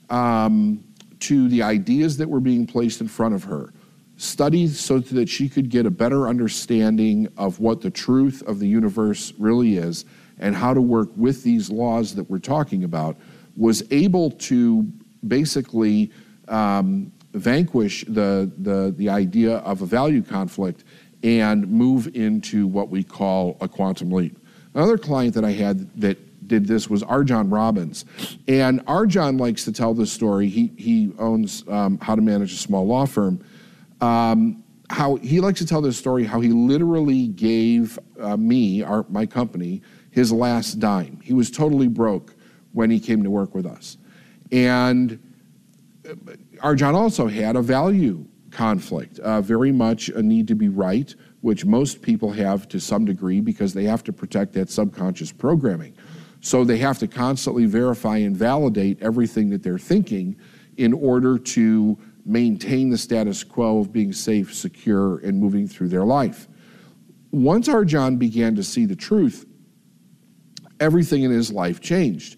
um, 0.10 0.84
to 1.22 1.48
the 1.50 1.62
ideas 1.62 2.18
that 2.18 2.30
were 2.30 2.40
being 2.40 2.68
placed 2.68 3.02
in 3.02 3.08
front 3.08 3.36
of 3.36 3.44
her, 3.46 3.74
study 4.18 4.68
so 4.68 5.00
that 5.00 5.28
she 5.28 5.50
could 5.50 5.70
get 5.70 5.86
a 5.86 5.92
better 5.92 6.28
understanding 6.28 7.28
of 7.38 7.60
what 7.60 7.82
the 7.82 7.92
truth 7.92 8.42
of 8.48 8.60
the 8.60 8.68
universe 8.68 9.34
really 9.38 9.78
is 9.78 10.06
and 10.40 10.56
how 10.56 10.74
to 10.74 10.82
work 10.82 11.10
with 11.16 11.44
these 11.44 11.70
laws 11.70 12.16
that 12.16 12.30
we're 12.30 12.40
talking 12.40 12.84
about, 12.84 13.18
was 13.56 13.84
able 13.92 14.32
to 14.32 14.86
basically 15.28 16.12
um, 16.48 17.12
vanquish 17.34 18.06
the, 18.08 18.52
the, 18.58 18.94
the 18.98 19.10
idea 19.10 19.58
of 19.58 19.82
a 19.82 19.86
value 19.86 20.22
conflict 20.22 20.84
and 21.24 21.68
move 21.68 22.14
into 22.16 22.68
what 22.68 22.90
we 22.90 23.04
call 23.04 23.58
a 23.62 23.68
quantum 23.68 24.12
leap. 24.12 24.38
Another 24.74 24.98
client 24.98 25.34
that 25.36 25.46
I 25.46 25.52
had 25.52 25.90
that 26.00 26.18
did 26.48 26.68
this 26.68 26.90
was 26.90 27.04
RJon 27.04 27.52
Robins. 27.52 28.06
And 28.48 28.86
RJon 28.86 29.40
likes 29.40 29.66
to 29.66 29.72
tell 29.72 29.94
this 29.94 30.12
story. 30.12 30.48
He, 30.50 30.72
he 30.78 31.12
owns 31.18 31.68
um, 31.68 31.98
How 32.00 32.16
to 32.16 32.22
Manage 32.22 32.54
a 32.54 32.58
Small 32.58 32.86
Law 32.86 33.06
Firm. 33.06 33.44
Um, 34.02 34.64
how 34.90 35.16
he 35.16 35.40
likes 35.40 35.60
to 35.60 35.66
tell 35.66 35.82
this 35.82 35.98
story 35.98 36.24
how 36.24 36.40
he 36.40 36.50
literally 36.50 37.28
gave 37.28 37.98
uh, 38.20 38.38
me, 38.38 38.84
our, 38.84 39.06
my 39.10 39.26
company, 39.26 39.82
his 40.12 40.32
last 40.32 40.80
dime. 40.80 41.20
He 41.24 41.34
was 41.34 41.50
totally 41.50 41.88
broke 41.88 42.36
when 42.74 42.92
he 42.92 43.00
came 43.00 43.24
to 43.24 43.30
work 43.30 43.56
with 43.56 43.66
us. 43.66 43.98
And 44.52 45.20
uh, 46.08 46.14
RJon 46.58 46.94
also 46.94 47.28
had 47.28 47.56
a 47.56 47.62
value 47.62 48.26
conflict, 48.52 49.20
uh, 49.20 49.42
very 49.42 49.72
much 49.72 50.10
a 50.10 50.22
need 50.22 50.48
to 50.48 50.56
be 50.56 50.70
right, 50.70 51.14
which 51.42 51.66
most 51.66 52.02
people 52.02 52.32
have 52.32 52.68
to 52.70 52.80
some 52.80 53.06
degree 53.06 53.42
because 53.42 53.74
they 53.74 53.84
have 53.84 54.04
to 54.04 54.14
protect 54.14 54.54
that 54.54 54.70
subconscious 54.70 55.32
programming. 55.32 55.94
So 56.46 56.64
they 56.64 56.78
have 56.78 57.00
to 57.00 57.08
constantly 57.08 57.66
verify 57.66 58.18
and 58.18 58.38
validate 58.38 59.02
everything 59.02 59.50
that 59.50 59.64
they're 59.64 59.80
thinking 59.80 60.38
in 60.78 60.94
order 60.94 61.40
to 61.40 61.98
maintain 62.24 62.92
the 62.92 63.00
status 63.00 63.44
quo 63.44 63.80
of 63.80 63.92
being 63.92 64.14
safe, 64.14 64.54
secure, 64.54 65.18
and 65.26 65.40
moving 65.40 65.68
through 65.68 65.88
their 65.88 66.06
life. 66.06 66.48
Once 67.32 67.68
RJon 67.68 68.20
began 68.20 68.54
to 68.58 68.64
see 68.64 68.86
the 68.86 68.96
truth, 68.96 69.48
everything 70.80 71.24
in 71.24 71.32
his 71.32 71.52
life 71.52 71.82
changed. 71.82 72.38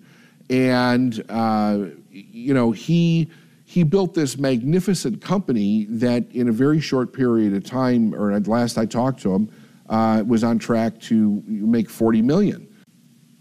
And, 0.49 1.21
uh, 1.27 1.87
you 2.09 2.53
know, 2.53 2.71
he 2.71 3.29
he 3.65 3.83
built 3.83 4.13
this 4.13 4.37
magnificent 4.37 5.21
company 5.21 5.83
that 5.89 6.31
in 6.31 6.47
a 6.47 6.53
very 6.53 6.79
short 6.79 7.11
period 7.11 7.53
of 7.53 7.65
time, 7.65 8.15
or 8.15 8.31
at 8.31 8.47
last 8.47 8.77
I 8.77 8.85
talked 8.85 9.19
to 9.23 9.33
him, 9.33 9.51
uh, 9.89 10.23
was 10.25 10.45
on 10.45 10.59
track 10.59 10.97
to 11.01 11.43
make 11.45 11.89
40 11.89 12.21
million. 12.21 12.66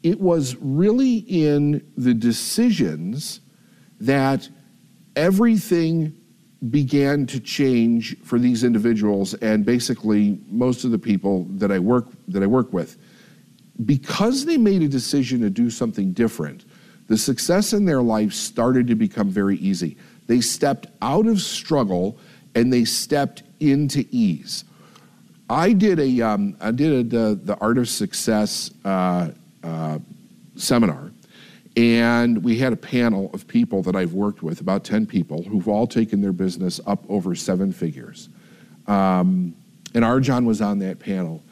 It 0.06 0.20
was 0.20 0.54
really 0.60 1.16
in 1.16 1.84
the 1.96 2.14
decisions 2.14 3.40
that 4.00 4.48
everything 5.16 6.14
began 6.70 7.26
to 7.26 7.40
change 7.40 8.16
for 8.22 8.38
these 8.38 8.62
individuals 8.62 9.34
and 9.34 9.64
basically 9.64 10.38
most 10.46 10.84
of 10.84 10.92
the 10.92 10.98
people 10.98 11.44
that 11.50 11.72
I 11.72 11.80
work 11.80 12.06
that 12.28 12.42
I 12.42 12.46
work 12.46 12.72
with 12.72 12.96
because 13.84 14.44
they 14.44 14.56
made 14.56 14.82
a 14.82 14.88
decision 14.88 15.40
to 15.40 15.50
do 15.50 15.70
something 15.70 16.12
different 16.12 16.64
the 17.08 17.18
success 17.18 17.72
in 17.72 17.84
their 17.84 18.00
life 18.00 18.32
started 18.32 18.86
to 18.86 18.94
become 18.94 19.28
very 19.28 19.56
easy 19.58 19.96
they 20.26 20.40
stepped 20.40 20.86
out 21.02 21.26
of 21.26 21.40
struggle 21.40 22.18
and 22.54 22.72
they 22.72 22.84
stepped 22.84 23.42
into 23.60 24.06
ease. 24.10 24.64
I 25.48 25.72
did 25.72 26.00
a 26.00 26.20
um, 26.22 26.56
I 26.60 26.70
did 26.72 26.92
a, 26.92 27.02
the, 27.18 27.40
the 27.40 27.56
Art 27.58 27.78
of 27.78 27.88
Success 27.88 28.72
uh, 28.84 29.30
uh, 29.62 29.98
seminar, 30.56 31.10
and 31.76 32.42
we 32.42 32.58
had 32.58 32.72
a 32.72 32.76
panel 32.76 33.30
of 33.34 33.46
people 33.46 33.82
that 33.82 33.94
I've 33.94 34.12
worked 34.12 34.42
with, 34.42 34.60
about 34.60 34.84
ten 34.84 35.06
people, 35.06 35.42
who've 35.42 35.68
all 35.68 35.86
taken 35.86 36.20
their 36.20 36.32
business 36.32 36.80
up 36.86 37.04
over 37.08 37.34
seven 37.34 37.72
figures. 37.72 38.28
Um, 38.86 39.54
and 39.94 40.04
RJon 40.04 40.44
was 40.44 40.60
on 40.60 40.78
that 40.80 40.98
panel, 40.98 41.42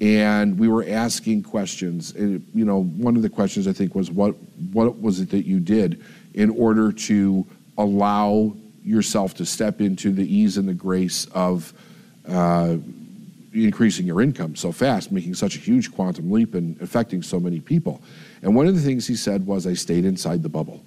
and 0.00 0.58
we 0.58 0.68
were 0.68 0.84
asking 0.88 1.42
questions. 1.42 2.14
And, 2.14 2.46
you 2.54 2.64
know, 2.64 2.82
one 2.82 3.16
of 3.16 3.22
the 3.22 3.28
questions 3.28 3.66
I 3.66 3.72
think 3.72 3.94
was, 3.94 4.10
"What 4.10 4.36
what 4.72 5.00
was 5.00 5.20
it 5.20 5.30
that 5.30 5.46
you 5.46 5.60
did 5.60 6.02
in 6.34 6.50
order 6.50 6.92
to 6.92 7.46
allow 7.78 8.54
yourself 8.84 9.34
to 9.34 9.46
step 9.46 9.80
into 9.80 10.12
the 10.12 10.24
ease 10.24 10.58
and 10.58 10.68
the 10.68 10.74
grace 10.74 11.26
of 11.26 11.72
uh, 12.28 12.76
increasing 13.54 14.06
your 14.06 14.20
income 14.20 14.56
so 14.56 14.72
fast, 14.72 15.12
making 15.12 15.34
such 15.34 15.56
a 15.56 15.60
huge 15.60 15.92
quantum 15.92 16.30
leap 16.30 16.54
and 16.54 16.80
affecting 16.80 17.22
so 17.22 17.38
many 17.38 17.60
people. 17.60 18.02
And 18.42 18.54
one 18.54 18.66
of 18.66 18.74
the 18.74 18.80
things 18.80 19.06
he 19.06 19.16
said 19.16 19.46
was, 19.46 19.66
I 19.66 19.74
stayed 19.74 20.04
inside 20.04 20.42
the 20.42 20.48
bubble. 20.48 20.84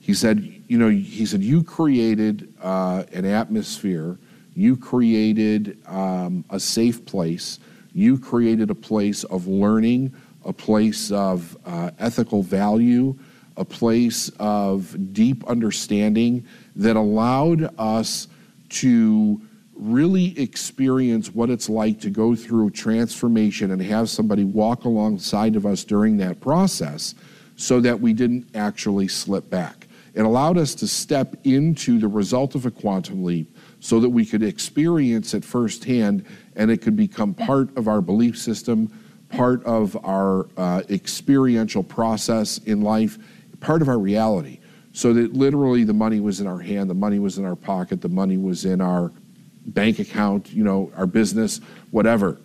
He 0.00 0.12
said, 0.12 0.62
you 0.68 0.76
know, 0.76 0.90
he 0.90 1.24
said, 1.24 1.42
you 1.42 1.62
created 1.62 2.52
uh, 2.60 3.04
an 3.12 3.24
atmosphere, 3.24 4.18
you 4.54 4.76
created 4.76 5.78
um, 5.86 6.44
a 6.50 6.60
safe 6.60 7.06
place, 7.06 7.58
you 7.94 8.18
created 8.18 8.70
a 8.70 8.74
place 8.74 9.24
of 9.24 9.46
learning, 9.46 10.14
a 10.44 10.52
place 10.52 11.10
of 11.10 11.56
uh, 11.64 11.90
ethical 11.98 12.42
value, 12.42 13.16
a 13.56 13.64
place 13.64 14.30
of 14.38 15.14
deep 15.14 15.42
understanding 15.46 16.46
that 16.76 16.96
allowed 16.96 17.74
us 17.78 18.28
to 18.68 19.40
really 19.76 20.38
experience 20.38 21.34
what 21.34 21.50
it's 21.50 21.68
like 21.68 22.00
to 22.00 22.10
go 22.10 22.34
through 22.34 22.70
transformation 22.70 23.70
and 23.70 23.82
have 23.82 24.08
somebody 24.08 24.44
walk 24.44 24.84
alongside 24.84 25.56
of 25.56 25.66
us 25.66 25.84
during 25.84 26.16
that 26.18 26.40
process 26.40 27.14
so 27.56 27.80
that 27.80 28.00
we 28.00 28.12
didn't 28.12 28.46
actually 28.54 29.08
slip 29.08 29.48
back. 29.50 29.86
It 30.14 30.22
allowed 30.22 30.58
us 30.58 30.74
to 30.76 30.86
step 30.86 31.34
into 31.44 31.98
the 31.98 32.08
result 32.08 32.54
of 32.54 32.66
a 32.66 32.70
quantum 32.70 33.24
leap 33.24 33.54
so 33.80 33.98
that 34.00 34.08
we 34.08 34.24
could 34.24 34.42
experience 34.42 35.34
it 35.34 35.44
firsthand 35.44 36.24
and 36.56 36.70
it 36.70 36.80
could 36.80 36.96
become 36.96 37.34
part 37.34 37.76
of 37.76 37.88
our 37.88 38.00
belief 38.00 38.38
system, 38.38 38.92
part 39.28 39.64
of 39.64 39.96
our 40.04 40.46
uh, 40.56 40.82
experiential 40.88 41.82
process 41.82 42.58
in 42.58 42.80
life, 42.80 43.18
part 43.60 43.82
of 43.82 43.88
our 43.88 43.98
reality. 43.98 44.60
So 44.92 45.12
that 45.14 45.32
literally 45.32 45.82
the 45.82 45.92
money 45.92 46.20
was 46.20 46.40
in 46.40 46.46
our 46.46 46.60
hand, 46.60 46.88
the 46.88 46.94
money 46.94 47.18
was 47.18 47.38
in 47.38 47.44
our 47.44 47.56
pocket, 47.56 48.00
the 48.00 48.08
money 48.08 48.36
was 48.36 48.64
in 48.64 48.80
our 48.80 49.10
bank 49.66 49.98
account, 49.98 50.52
you 50.52 50.64
know, 50.64 50.90
our 50.96 51.06
business, 51.06 51.60
whatever. 51.90 52.38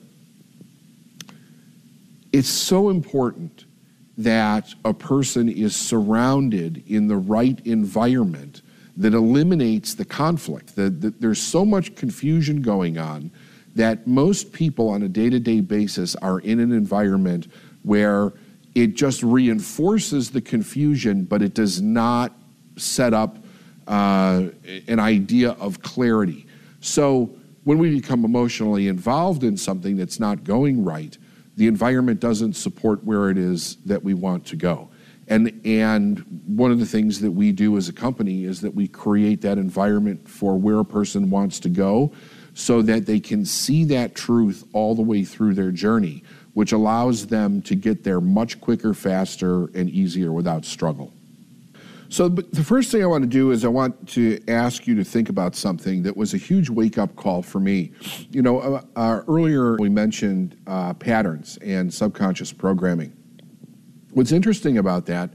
It's 2.31 2.49
so 2.49 2.89
important 2.89 3.65
that 4.17 4.73
a 4.83 4.93
person 4.93 5.49
is 5.49 5.75
surrounded 5.75 6.83
in 6.87 7.07
the 7.07 7.15
right 7.15 7.59
environment 7.65 8.61
that 8.97 9.13
eliminates 9.13 9.93
the 9.95 10.05
conflict. 10.05 10.75
The, 10.75 10.89
the, 10.89 11.09
there's 11.11 11.41
so 11.41 11.65
much 11.65 11.95
confusion 11.95 12.61
going 12.61 12.97
on 12.97 13.31
that 13.75 14.05
most 14.05 14.51
people 14.51 14.89
on 14.89 15.03
a 15.03 15.07
day 15.07 15.29
to 15.29 15.39
day 15.39 15.61
basis 15.61 16.15
are 16.17 16.39
in 16.39 16.59
an 16.59 16.73
environment 16.73 17.47
where 17.83 18.33
it 18.75 18.95
just 18.95 19.23
reinforces 19.23 20.31
the 20.31 20.41
confusion, 20.41 21.23
but 21.23 21.41
it 21.41 21.53
does 21.53 21.81
not 21.81 22.33
set 22.75 23.13
up 23.13 23.37
uh, 23.87 24.43
an 24.87 24.99
idea 24.99 25.51
of 25.51 25.81
clarity. 25.81 26.45
So 26.79 27.35
when 27.63 27.77
we 27.77 27.89
become 27.91 28.25
emotionally 28.25 28.87
involved 28.87 29.43
in 29.43 29.57
something 29.57 29.97
that's 29.97 30.19
not 30.19 30.43
going 30.43 30.83
right, 30.83 31.17
the 31.55 31.67
environment 31.67 32.19
doesn't 32.19 32.53
support 32.53 33.03
where 33.03 33.29
it 33.29 33.37
is 33.37 33.75
that 33.85 34.03
we 34.03 34.13
want 34.13 34.45
to 34.47 34.55
go. 34.55 34.89
And, 35.27 35.61
and 35.63 36.25
one 36.47 36.71
of 36.71 36.79
the 36.79 36.85
things 36.85 37.21
that 37.21 37.31
we 37.31 37.51
do 37.51 37.77
as 37.77 37.87
a 37.87 37.93
company 37.93 38.45
is 38.45 38.61
that 38.61 38.73
we 38.73 38.87
create 38.87 39.41
that 39.41 39.57
environment 39.57 40.27
for 40.27 40.57
where 40.57 40.79
a 40.79 40.85
person 40.85 41.29
wants 41.29 41.59
to 41.59 41.69
go 41.69 42.11
so 42.55 42.81
that 42.81 43.05
they 43.05 43.19
can 43.19 43.45
see 43.45 43.83
that 43.85 44.15
truth 44.15 44.67
all 44.73 44.95
the 44.95 45.01
way 45.01 45.23
through 45.23 45.53
their 45.53 45.71
journey, 45.71 46.23
which 46.53 46.71
allows 46.71 47.27
them 47.27 47.61
to 47.61 47.75
get 47.75 48.03
there 48.03 48.19
much 48.19 48.59
quicker, 48.59 48.93
faster, 48.93 49.65
and 49.75 49.89
easier 49.89 50.31
without 50.31 50.65
struggle. 50.65 51.13
So, 52.11 52.27
the 52.27 52.63
first 52.63 52.91
thing 52.91 53.03
I 53.03 53.05
want 53.05 53.21
to 53.21 53.29
do 53.29 53.51
is 53.51 53.63
I 53.63 53.67
want 53.67 54.09
to 54.09 54.39
ask 54.47 54.87
you 54.87 54.95
to 54.95 55.03
think 55.03 55.29
about 55.29 55.55
something 55.55 56.01
that 56.01 56.17
was 56.17 56.33
a 56.33 56.37
huge 56.37 56.67
wake 56.67 56.97
up 56.97 57.15
call 57.15 57.43
for 57.43 57.59
me. 57.59 57.91
You 58.31 58.41
know, 58.41 58.59
uh, 58.59 58.81
uh, 58.95 59.21
earlier 59.27 59.77
we 59.77 59.89
mentioned 59.89 60.59
uh, 60.65 60.95
patterns 60.95 61.59
and 61.61 61.93
subconscious 61.93 62.51
programming. 62.51 63.13
What's 64.13 64.31
interesting 64.31 64.79
about 64.79 65.05
that 65.05 65.29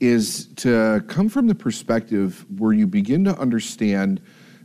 is 0.00 0.48
to 0.56 1.04
come 1.06 1.28
from 1.28 1.46
the 1.46 1.54
perspective 1.54 2.44
where 2.58 2.72
you 2.72 2.88
begin 2.88 3.22
to 3.24 3.38
understand 3.38 4.20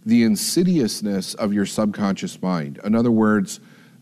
the 0.07 0.23
insidiousness 0.23 1.35
of 1.35 1.53
your 1.53 1.67
subconscious 1.67 2.41
mind. 2.41 2.79
In 2.83 2.95
other 2.95 3.11
words, 3.11 3.59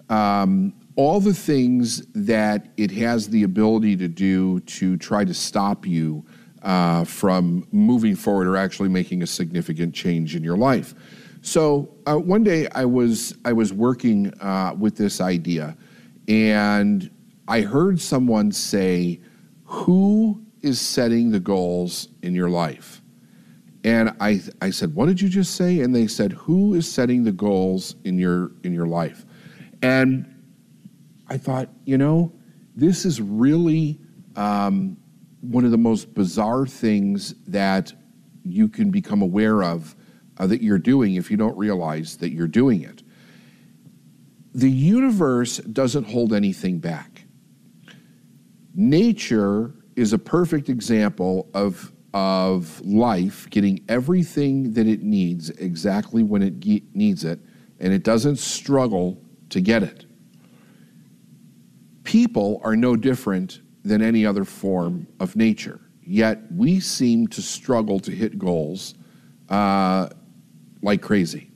um, 0.09 0.73
all 0.95 1.19
the 1.19 1.33
things 1.33 2.05
that 2.13 2.67
it 2.77 2.91
has 2.91 3.27
the 3.27 3.43
ability 3.43 3.97
to 3.97 4.07
do 4.07 4.61
to 4.61 4.95
try 4.95 5.25
to 5.25 5.33
stop 5.33 5.85
you 5.85 6.25
uh, 6.61 7.03
from 7.03 7.67
moving 7.71 8.15
forward 8.15 8.47
or 8.47 8.57
actually 8.57 8.89
making 8.89 9.23
a 9.23 9.27
significant 9.27 9.93
change 9.93 10.35
in 10.35 10.43
your 10.43 10.57
life. 10.57 10.93
So 11.41 11.95
uh, 12.05 12.17
one 12.17 12.43
day 12.43 12.67
I 12.73 12.85
was 12.85 13.35
I 13.45 13.53
was 13.53 13.73
working 13.73 14.33
uh, 14.41 14.75
with 14.77 14.95
this 14.95 15.19
idea, 15.19 15.75
and 16.27 17.09
I 17.47 17.61
heard 17.61 17.99
someone 17.99 18.51
say, 18.51 19.19
"Who 19.65 20.43
is 20.61 20.79
setting 20.79 21.31
the 21.31 21.39
goals 21.39 22.09
in 22.21 22.35
your 22.35 22.49
life?" 22.49 23.01
And 23.83 24.15
I 24.19 24.41
I 24.61 24.69
said, 24.69 24.93
"What 24.93 25.07
did 25.07 25.19
you 25.19 25.29
just 25.29 25.55
say?" 25.55 25.79
And 25.79 25.95
they 25.95 26.05
said, 26.05 26.33
"Who 26.33 26.75
is 26.75 26.89
setting 26.91 27.23
the 27.23 27.31
goals 27.31 27.95
in 28.03 28.19
your 28.19 28.51
in 28.63 28.73
your 28.73 28.85
life?" 28.85 29.25
And 29.81 30.27
I 31.27 31.37
thought, 31.37 31.69
you 31.85 31.97
know, 31.97 32.31
this 32.75 33.05
is 33.05 33.21
really 33.21 33.97
um, 34.35 34.97
one 35.41 35.65
of 35.65 35.71
the 35.71 35.77
most 35.77 36.13
bizarre 36.13 36.65
things 36.65 37.33
that 37.47 37.93
you 38.43 38.67
can 38.67 38.91
become 38.91 39.21
aware 39.21 39.63
of 39.63 39.95
uh, 40.37 40.47
that 40.47 40.61
you're 40.61 40.79
doing 40.79 41.15
if 41.15 41.29
you 41.29 41.37
don't 41.37 41.57
realize 41.57 42.17
that 42.17 42.31
you're 42.31 42.47
doing 42.47 42.81
it. 42.81 43.03
The 44.53 44.69
universe 44.69 45.57
doesn't 45.57 46.05
hold 46.05 46.33
anything 46.33 46.79
back. 46.79 47.25
Nature 48.73 49.73
is 49.95 50.13
a 50.13 50.17
perfect 50.17 50.69
example 50.69 51.49
of, 51.53 51.91
of 52.13 52.81
life 52.81 53.49
getting 53.49 53.83
everything 53.89 54.73
that 54.73 54.87
it 54.87 55.01
needs 55.01 55.49
exactly 55.51 56.23
when 56.23 56.41
it 56.41 56.59
ge- 56.59 56.83
needs 56.93 57.23
it, 57.23 57.39
and 57.79 57.93
it 57.93 58.03
doesn't 58.03 58.37
struggle 58.37 59.21
to 59.49 59.61
get 59.61 59.83
it. 59.83 60.05
People 62.03 62.61
are 62.63 62.75
no 62.75 62.95
different 62.95 63.61
than 63.83 64.01
any 64.01 64.25
other 64.25 64.45
form 64.45 65.07
of 65.19 65.35
nature. 65.35 65.79
Yet 66.03 66.39
we 66.51 66.79
seem 66.79 67.27
to 67.27 67.41
struggle 67.41 67.99
to 68.01 68.11
hit 68.11 68.37
goals 68.37 68.95
uh, 69.49 70.09
like 70.81 71.01
crazy. 71.01 71.51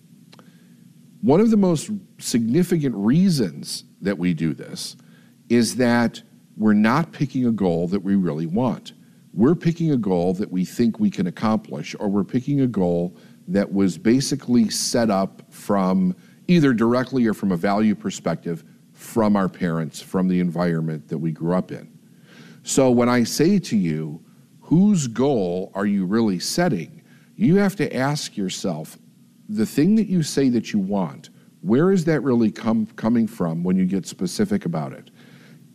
One 1.21 1.39
of 1.39 1.49
the 1.49 1.57
most 1.57 1.89
significant 2.19 2.95
reasons 2.95 3.83
that 4.01 4.17
we 4.17 4.33
do 4.33 4.53
this 4.53 4.95
is 5.49 5.75
that 5.77 6.21
we're 6.57 6.73
not 6.73 7.11
picking 7.11 7.45
a 7.47 7.51
goal 7.51 7.87
that 7.87 8.01
we 8.01 8.15
really 8.15 8.45
want. 8.45 8.93
We're 9.33 9.55
picking 9.55 9.91
a 9.91 9.97
goal 9.97 10.33
that 10.35 10.51
we 10.51 10.63
think 10.63 10.99
we 10.99 11.09
can 11.09 11.27
accomplish, 11.27 11.95
or 11.99 12.07
we're 12.07 12.23
picking 12.23 12.61
a 12.61 12.67
goal 12.67 13.17
that 13.47 13.71
was 13.71 13.97
basically 13.97 14.69
set 14.69 15.09
up 15.09 15.41
from 15.49 16.15
either 16.47 16.73
directly 16.73 17.25
or 17.25 17.33
from 17.33 17.51
a 17.51 17.57
value 17.57 17.95
perspective 17.95 18.63
from 18.93 19.35
our 19.35 19.49
parents, 19.49 20.01
from 20.01 20.27
the 20.27 20.39
environment 20.39 21.07
that 21.09 21.17
we 21.17 21.31
grew 21.31 21.53
up 21.53 21.71
in. 21.71 21.94
So 22.67 22.89
when 22.89 23.09
I 23.09 23.23
say 23.25 23.59
to 23.59 23.77
you, 23.77 24.19
whose 24.59 25.07
goal 25.07 25.71
are 25.75 25.85
you 25.85 26.03
really 26.03 26.39
setting? 26.39 27.03
You 27.35 27.57
have 27.57 27.75
to 27.75 27.95
ask 27.95 28.35
yourself, 28.35 28.97
the 29.47 29.67
thing 29.67 29.93
that 29.97 30.07
you 30.07 30.23
say 30.23 30.49
that 30.49 30.73
you 30.73 30.79
want, 30.79 31.29
where 31.61 31.91
is 31.91 32.05
that 32.05 32.21
really 32.21 32.51
come, 32.51 32.87
coming 32.95 33.27
from 33.27 33.63
when 33.63 33.77
you 33.77 33.85
get 33.85 34.07
specific 34.07 34.65
about 34.65 34.93
it? 34.93 35.11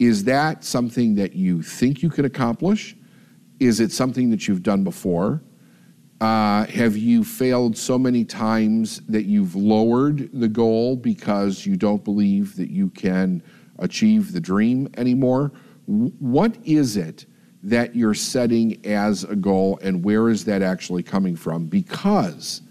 Is 0.01 0.25
that 0.25 0.65
something 0.65 1.15
that 1.15 1.33
you 1.33 1.63
think 1.63 2.03
you 2.03 2.11
can 2.11 2.25
accomplish? 2.25 2.97
Is 3.61 3.79
it 3.79 3.93
something 3.93 4.29
that 4.31 4.49
you've 4.49 4.65
done 4.65 4.83
before? 4.83 5.45
Uh, 6.21 6.67
have 6.67 6.97
you 6.97 7.23
failed 7.23 7.79
so 7.79 8.01
many 8.01 8.25
times 8.25 9.01
that 9.03 9.27
you've 9.27 9.55
lowered 9.55 10.29
the 10.33 10.49
goal 10.49 10.97
because 10.97 11.65
you 11.65 11.77
don't 11.77 12.03
believe 12.03 12.57
that 12.57 12.69
you 12.69 12.91
can 12.91 13.45
achieve 13.79 14.33
the 14.33 14.41
dream 14.41 14.89
anymore? 14.97 15.53
What 15.91 16.57
is 16.65 16.97
it 16.97 17.27
that 17.65 17.97
you're 17.97 18.15
setting 18.15 18.85
as 18.87 19.25
a 19.25 19.35
goal 19.35 19.79
and 19.83 20.05
where 20.05 20.29
is 20.29 20.45
that 20.45 20.63
actually 20.63 21.03
coming 21.03 21.35
from? 21.35 21.67
Because 21.67 22.63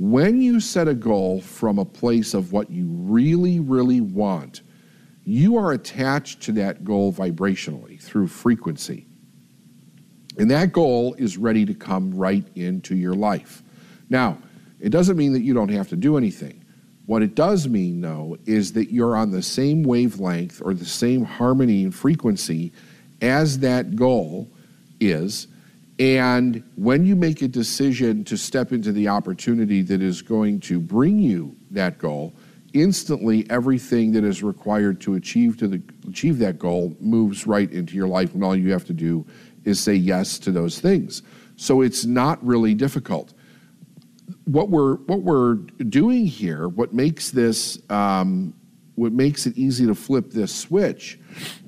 When 0.00 0.40
you 0.40 0.60
set 0.60 0.88
a 0.88 0.94
goal 0.94 1.42
from 1.42 1.78
a 1.78 1.84
place 1.84 2.32
of 2.32 2.52
what 2.52 2.70
you 2.70 2.86
really, 2.88 3.60
really 3.60 4.00
want, 4.00 4.62
you 5.24 5.58
are 5.58 5.72
attached 5.72 6.40
to 6.44 6.52
that 6.52 6.84
goal 6.84 7.12
vibrationally 7.12 8.00
through 8.00 8.28
frequency. 8.28 9.06
And 10.38 10.50
that 10.50 10.72
goal 10.72 11.12
is 11.18 11.36
ready 11.36 11.66
to 11.66 11.74
come 11.74 12.14
right 12.14 12.46
into 12.54 12.96
your 12.96 13.12
life. 13.12 13.62
Now, 14.08 14.38
it 14.80 14.88
doesn't 14.88 15.18
mean 15.18 15.34
that 15.34 15.42
you 15.42 15.52
don't 15.52 15.68
have 15.68 15.90
to 15.90 15.96
do 15.96 16.16
anything. 16.16 16.59
What 17.10 17.24
it 17.24 17.34
does 17.34 17.66
mean, 17.66 18.02
though, 18.02 18.38
is 18.46 18.74
that 18.74 18.92
you're 18.92 19.16
on 19.16 19.32
the 19.32 19.42
same 19.42 19.82
wavelength 19.82 20.62
or 20.64 20.74
the 20.74 20.84
same 20.84 21.24
harmony 21.24 21.82
and 21.82 21.92
frequency 21.92 22.72
as 23.20 23.58
that 23.58 23.96
goal 23.96 24.48
is. 25.00 25.48
And 25.98 26.62
when 26.76 27.04
you 27.04 27.16
make 27.16 27.42
a 27.42 27.48
decision 27.48 28.22
to 28.26 28.36
step 28.36 28.70
into 28.70 28.92
the 28.92 29.08
opportunity 29.08 29.82
that 29.82 30.00
is 30.00 30.22
going 30.22 30.60
to 30.60 30.78
bring 30.78 31.18
you 31.18 31.56
that 31.72 31.98
goal, 31.98 32.32
instantly 32.74 33.44
everything 33.50 34.12
that 34.12 34.22
is 34.22 34.44
required 34.44 35.00
to 35.00 35.16
achieve 35.16 35.56
to 35.56 35.66
the, 35.66 35.82
achieve 36.08 36.38
that 36.38 36.60
goal 36.60 36.96
moves 37.00 37.44
right 37.44 37.72
into 37.72 37.96
your 37.96 38.06
life, 38.06 38.34
and 38.34 38.44
all 38.44 38.54
you 38.54 38.70
have 38.70 38.84
to 38.84 38.92
do 38.92 39.26
is 39.64 39.80
say 39.80 39.94
yes 39.94 40.38
to 40.38 40.52
those 40.52 40.78
things. 40.78 41.24
So 41.56 41.80
it's 41.80 42.04
not 42.04 42.38
really 42.46 42.72
difficult. 42.72 43.34
What 44.50 44.68
we're 44.68 44.96
what 44.96 45.22
we're 45.22 45.54
doing 45.54 46.26
here, 46.26 46.66
what 46.66 46.92
makes 46.92 47.30
this 47.30 47.78
um, 47.88 48.52
what 48.96 49.12
makes 49.12 49.46
it 49.46 49.56
easy 49.56 49.86
to 49.86 49.94
flip 49.94 50.32
this 50.32 50.52
switch, 50.52 51.20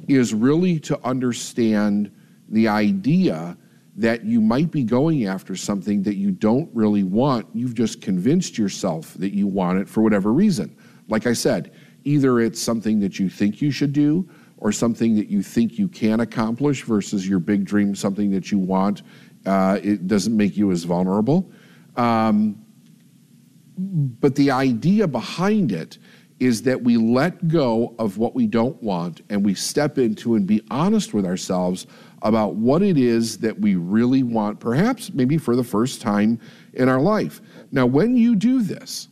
is 0.09 0.35
really 0.35 0.81
to 0.81 0.99
understand 1.07 2.11
the 2.49 2.67
idea 2.67 3.57
that 3.95 4.25
you 4.25 4.41
might 4.41 4.73
be 4.73 4.83
going 4.83 5.27
after 5.27 5.55
something 5.55 6.03
that 6.03 6.17
you 6.17 6.33
don't 6.33 6.69
really 6.75 7.05
want. 7.05 7.47
You've 7.55 7.75
just 7.75 8.01
convinced 8.01 8.59
yourself 8.59 9.15
that 9.15 9.33
you 9.33 9.47
want 9.47 9.79
it 9.79 9.89
for 9.89 10.03
whatever 10.03 10.33
reason. 10.33 10.77
Like 11.09 11.29
I 11.29 11.35
said, 11.35 11.73
either 12.03 12.41
it's 12.41 12.61
something 12.61 12.99
that 13.01 13.21
you 13.21 13.29
think 13.29 13.63
you 13.63 13.71
should 13.71 13.93
do 13.93 14.29
or 14.57 14.73
something 14.73 15.15
that 15.17 15.29
you 15.29 15.43
think 15.43 15.79
you 15.79 15.87
can 15.87 16.21
accomplish 16.21 16.83
versus 16.83 17.29
your 17.29 17.39
big 17.39 17.65
dream, 17.65 17.95
something 17.95 18.31
that 18.33 18.51
you 18.51 18.59
want. 18.59 19.03
Uh, 19.47 19.79
it 19.83 20.09
doesn't 20.09 20.37
make 20.37 20.57
you 20.57 20.73
as 20.73 20.83
vulnerable. 20.83 21.49
Um, 21.97 22.62
but 24.21 24.35
the 24.35 24.51
idea 24.51 25.07
behind 25.07 25.73
it 25.73 25.99
is 26.41 26.63
that 26.63 26.83
we 26.83 26.97
let 26.97 27.47
go 27.47 27.95
of 27.99 28.19
what 28.19 28.35
we 28.35 28.47
don't 28.47 28.81
want 28.83 29.21
and 29.31 29.45
we 29.45 29.55
step 29.55 29.97
into 29.97 30.35
and 30.35 30.47
be 30.47 30.61
honest 30.71 31.15
with 31.15 31.25
ourselves 31.25 31.87
about 32.23 32.57
what 32.57 32.83
it 32.83 32.99
is 32.99 33.39
that 33.39 33.59
we 33.61 33.77
really 33.77 34.23
want, 34.23 34.59
perhaps 34.59 35.13
maybe 35.13 35.39
for 35.39 35.55
the 35.55 35.63
first 35.63 36.01
time 36.01 36.41
in 36.75 36.89
our 36.89 37.01
life. 37.01 37.41
Now, 37.71 37.87
when 37.87 38.17
you 38.17 38.35
do 38.35 38.63
this, 38.63 39.09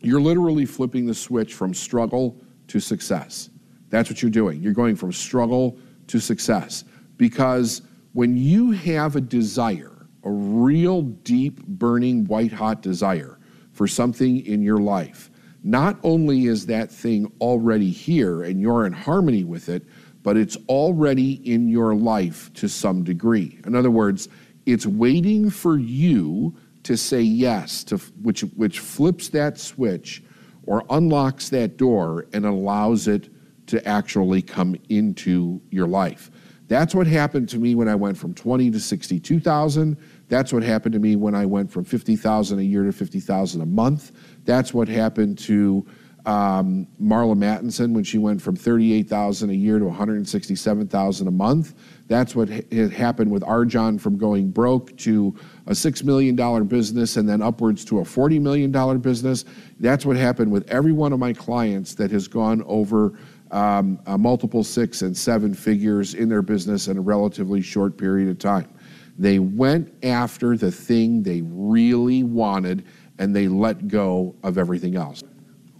you're 0.00 0.20
literally 0.20 0.64
flipping 0.64 1.06
the 1.06 1.14
switch 1.14 1.54
from 1.54 1.74
struggle 1.74 2.40
to 2.68 2.78
success. 2.78 3.50
That's 3.90 4.08
what 4.08 4.22
you're 4.22 4.30
doing. 4.30 4.62
You're 4.62 4.72
going 4.74 4.94
from 4.94 5.12
struggle 5.12 5.76
to 6.06 6.20
success. 6.20 6.84
Because 7.16 7.82
when 8.12 8.36
you 8.36 8.70
have 8.72 9.16
a 9.16 9.20
desire, 9.20 10.06
a 10.22 10.30
real 10.30 11.02
deep, 11.02 11.66
burning, 11.66 12.26
white 12.26 12.52
hot 12.52 12.80
desire 12.80 13.37
for 13.78 13.86
something 13.86 14.44
in 14.44 14.60
your 14.60 14.78
life, 14.78 15.30
not 15.62 16.00
only 16.02 16.46
is 16.46 16.66
that 16.66 16.90
thing 16.90 17.30
already 17.40 17.90
here 17.90 18.42
and 18.42 18.60
you're 18.60 18.84
in 18.84 18.92
harmony 18.92 19.44
with 19.44 19.68
it, 19.68 19.86
but 20.24 20.36
it's 20.36 20.56
already 20.68 21.34
in 21.48 21.68
your 21.68 21.94
life 21.94 22.52
to 22.54 22.68
some 22.68 23.04
degree. 23.04 23.56
In 23.66 23.76
other 23.76 23.92
words, 23.92 24.28
it's 24.66 24.84
waiting 24.84 25.48
for 25.48 25.78
you 25.78 26.56
to 26.82 26.96
say 26.96 27.20
yes, 27.20 27.84
to, 27.84 27.98
which, 28.20 28.40
which 28.56 28.80
flips 28.80 29.28
that 29.28 29.58
switch 29.58 30.24
or 30.66 30.82
unlocks 30.90 31.48
that 31.50 31.76
door 31.76 32.26
and 32.32 32.44
allows 32.44 33.06
it 33.06 33.28
to 33.68 33.86
actually 33.86 34.42
come 34.42 34.74
into 34.88 35.60
your 35.70 35.86
life. 35.86 36.32
That's 36.66 36.96
what 36.96 37.06
happened 37.06 37.48
to 37.50 37.58
me 37.58 37.76
when 37.76 37.88
I 37.88 37.94
went 37.94 38.18
from 38.18 38.34
20 38.34 38.72
to 38.72 38.80
62,000. 38.80 39.96
That's 40.28 40.52
what 40.52 40.62
happened 40.62 40.92
to 40.92 40.98
me 40.98 41.16
when 41.16 41.34
I 41.34 41.46
went 41.46 41.70
from 41.70 41.84
50,000 41.84 42.58
a 42.58 42.62
year 42.62 42.84
to 42.84 42.92
50,000 42.92 43.60
a 43.60 43.66
month. 43.66 44.12
That's 44.44 44.74
what 44.74 44.88
happened 44.88 45.38
to 45.40 45.86
um, 46.26 46.86
Marla 47.00 47.34
Mattenson 47.34 47.94
when 47.94 48.04
she 48.04 48.18
went 48.18 48.42
from 48.42 48.54
38,000 48.54 49.48
a 49.48 49.52
year 49.54 49.78
to 49.78 49.86
167,000 49.86 51.26
a 51.26 51.30
month. 51.30 51.74
That's 52.06 52.34
what 52.34 52.50
ha- 52.50 52.88
happened 52.88 53.30
with 53.30 53.42
RJon 53.42 53.98
from 53.98 54.18
going 54.18 54.50
broke 54.50 54.94
to 54.98 55.34
a 55.66 55.72
$6 55.72 56.04
million 56.04 56.66
business 56.66 57.16
and 57.16 57.26
then 57.26 57.40
upwards 57.40 57.82
to 57.86 58.00
a 58.00 58.02
$40 58.02 58.42
million 58.42 59.00
business. 59.00 59.46
That's 59.80 60.04
what 60.04 60.18
happened 60.18 60.52
with 60.52 60.68
every 60.68 60.92
one 60.92 61.14
of 61.14 61.18
my 61.18 61.32
clients 61.32 61.94
that 61.94 62.10
has 62.10 62.28
gone 62.28 62.62
over 62.66 63.18
um, 63.50 63.98
multiple 64.18 64.62
six 64.62 65.00
and 65.00 65.16
seven 65.16 65.54
figures 65.54 66.12
in 66.12 66.28
their 66.28 66.42
business 66.42 66.88
in 66.88 66.98
a 66.98 67.00
relatively 67.00 67.62
short 67.62 67.96
period 67.96 68.28
of 68.28 68.38
time. 68.38 68.68
They 69.18 69.40
went 69.40 69.92
after 70.04 70.56
the 70.56 70.70
thing 70.70 71.22
they 71.22 71.42
really 71.42 72.22
wanted 72.22 72.84
and 73.18 73.34
they 73.34 73.48
let 73.48 73.88
go 73.88 74.34
of 74.44 74.56
everything 74.56 74.94
else. 74.94 75.24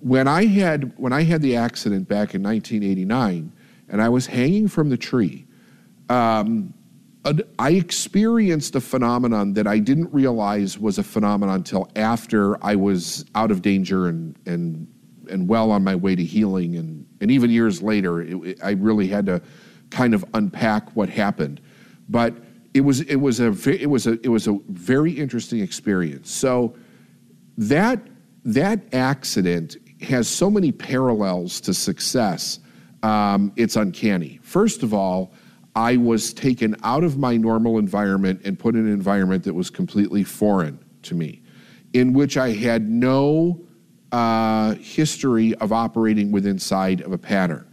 When 0.01 0.27
I 0.27 0.47
had 0.47 0.93
when 0.97 1.13
I 1.13 1.23
had 1.23 1.41
the 1.41 1.57
accident 1.57 2.09
back 2.09 2.35
in 2.35 2.43
1989 2.43 3.53
and 3.89 4.03
I 4.03 4.09
was 4.09 4.27
hanging 4.27 4.69
from 4.69 4.91
the 4.91 4.97
tree, 4.97 5.47
um, 6.09 6.75
I 7.59 7.71
experienced 7.73 8.75
a 8.75 8.81
phenomenon 8.81 9.53
that 9.55 9.67
I 9.67 9.79
didn't 9.79 10.13
realize 10.13 10.79
was 10.79 10.99
a 10.99 11.03
phenomenon 11.03 11.57
until 11.57 11.89
after 11.97 12.63
I 12.65 12.75
was 12.77 13.25
out 13.35 13.51
of 13.51 13.63
danger 13.63 14.09
and 14.09 14.37
and 14.47 14.87
and 15.29 15.47
well 15.47 15.71
on 15.71 15.85
my 15.85 15.95
way 15.95 16.17
to 16.17 16.25
healing 16.25 16.77
and 16.77 17.07
and 17.21 17.31
even 17.31 17.51
years 17.51 17.83
later 17.83 18.23
it, 18.23 18.59
I 18.63 18.71
really 18.73 19.09
had 19.09 19.27
to 19.27 19.43
kind 19.91 20.15
of 20.15 20.25
unpack 20.35 20.97
what 20.97 21.09
happened 21.09 21.61
but 22.09 22.35
it 22.75 22.83
was 22.83 23.01
it 23.03 23.17
was 23.17 23.41
a 23.41 23.49
it 23.69 23.89
was 23.89 24.07
a 24.07 24.13
it 24.25 24.29
was 24.29 24.47
a 24.47 24.59
very 24.69 25.13
interesting 25.13 25.61
experience. 25.61 26.31
So 26.31 26.77
that 27.57 28.07
that 28.45 28.95
accident 28.95 29.77
has 30.03 30.29
so 30.29 30.51
many 30.51 30.73
parallels 30.73 31.61
to 31.63 31.75
success. 31.75 32.61
Um, 33.03 33.53
it's 33.57 33.77
uncanny. 33.77 34.39
First 34.43 34.83
of 34.83 34.95
all 34.95 35.33
I 35.75 35.97
was 35.97 36.33
taken 36.33 36.75
out 36.83 37.05
of 37.05 37.19
my 37.19 37.37
normal 37.37 37.79
environment 37.79 38.41
and 38.45 38.59
put 38.59 38.75
in 38.75 38.87
an 38.87 38.93
environment 38.93 39.45
that 39.45 39.55
was 39.55 39.71
completely 39.71 40.25
foreign 40.25 40.79
to 41.03 41.15
me 41.15 41.43
in 41.93 42.13
which 42.13 42.37
I 42.37 42.53
had 42.53 42.89
no 42.89 43.65
uh, 44.13 44.75
history 44.75 45.55
of 45.57 45.73
operating 45.73 46.33
within 46.33 46.53
inside 46.53 47.03
of 47.03 47.13
a 47.13 47.19
pattern. 47.19 47.68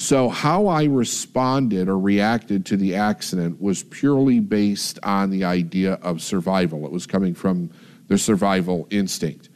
So, 0.00 0.30
how 0.30 0.66
I 0.66 0.84
responded 0.84 1.86
or 1.86 1.98
reacted 1.98 2.64
to 2.66 2.78
the 2.78 2.94
accident 2.94 3.60
was 3.60 3.82
purely 3.82 4.40
based 4.40 4.98
on 5.02 5.28
the 5.28 5.44
idea 5.44 5.98
of 6.00 6.22
survival. 6.22 6.86
It 6.86 6.90
was 6.90 7.06
coming 7.06 7.34
from 7.34 7.70
the 8.08 8.16
survival 8.16 8.88
instinct. 8.88 9.50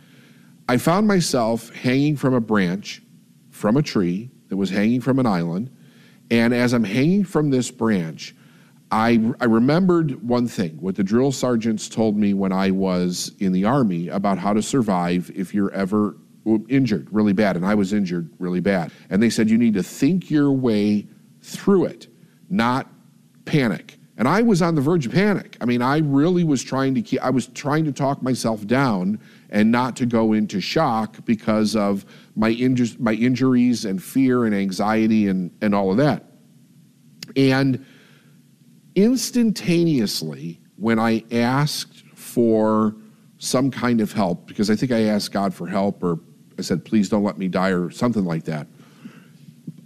I 0.68 0.76
found 0.76 1.08
myself 1.08 1.74
hanging 1.74 2.16
from 2.18 2.34
a 2.34 2.42
branch 2.42 3.00
from 3.52 3.78
a 3.78 3.82
tree 3.82 4.30
that 4.50 4.58
was 4.58 4.68
hanging 4.68 5.00
from 5.00 5.18
an 5.18 5.24
island. 5.24 5.74
And 6.30 6.52
as 6.52 6.74
I'm 6.74 6.84
hanging 6.84 7.24
from 7.24 7.48
this 7.48 7.70
branch, 7.70 8.36
I, 8.90 9.32
I 9.40 9.46
remembered 9.46 10.28
one 10.28 10.46
thing 10.46 10.72
what 10.72 10.96
the 10.96 11.04
drill 11.04 11.32
sergeants 11.32 11.88
told 11.88 12.18
me 12.18 12.34
when 12.34 12.52
I 12.52 12.70
was 12.70 13.32
in 13.38 13.52
the 13.52 13.64
Army 13.64 14.08
about 14.08 14.36
how 14.36 14.52
to 14.52 14.60
survive 14.60 15.32
if 15.34 15.54
you're 15.54 15.72
ever 15.72 16.18
injured 16.68 17.08
really 17.10 17.32
bad. 17.32 17.56
And 17.56 17.64
I 17.64 17.74
was 17.74 17.92
injured 17.92 18.30
really 18.38 18.60
bad. 18.60 18.92
And 19.10 19.22
they 19.22 19.30
said, 19.30 19.48
you 19.48 19.58
need 19.58 19.74
to 19.74 19.82
think 19.82 20.30
your 20.30 20.52
way 20.52 21.06
through 21.40 21.86
it, 21.86 22.08
not 22.48 22.90
panic. 23.44 23.98
And 24.16 24.28
I 24.28 24.42
was 24.42 24.62
on 24.62 24.76
the 24.76 24.80
verge 24.80 25.06
of 25.06 25.12
panic. 25.12 25.56
I 25.60 25.64
mean, 25.64 25.82
I 25.82 25.98
really 25.98 26.44
was 26.44 26.62
trying 26.62 26.94
to 26.94 27.02
keep, 27.02 27.20
I 27.20 27.30
was 27.30 27.48
trying 27.48 27.84
to 27.86 27.92
talk 27.92 28.22
myself 28.22 28.64
down 28.66 29.18
and 29.50 29.72
not 29.72 29.96
to 29.96 30.06
go 30.06 30.32
into 30.32 30.60
shock 30.60 31.24
because 31.24 31.74
of 31.74 32.04
my, 32.36 32.54
inju- 32.54 32.98
my 33.00 33.12
injuries 33.12 33.84
and 33.84 34.02
fear 34.02 34.44
and 34.44 34.54
anxiety 34.54 35.26
and, 35.26 35.50
and 35.60 35.74
all 35.74 35.90
of 35.90 35.96
that. 35.96 36.24
And 37.36 37.84
instantaneously, 38.94 40.60
when 40.76 41.00
I 41.00 41.24
asked 41.32 42.04
for 42.14 42.94
some 43.38 43.70
kind 43.70 44.00
of 44.00 44.12
help, 44.12 44.46
because 44.46 44.70
I 44.70 44.76
think 44.76 44.92
I 44.92 45.02
asked 45.04 45.32
God 45.32 45.52
for 45.52 45.66
help, 45.66 46.02
or 46.04 46.20
I 46.58 46.62
said, 46.62 46.84
please 46.84 47.08
don't 47.08 47.24
let 47.24 47.38
me 47.38 47.48
die, 47.48 47.70
or 47.70 47.90
something 47.90 48.24
like 48.24 48.44
that, 48.44 48.66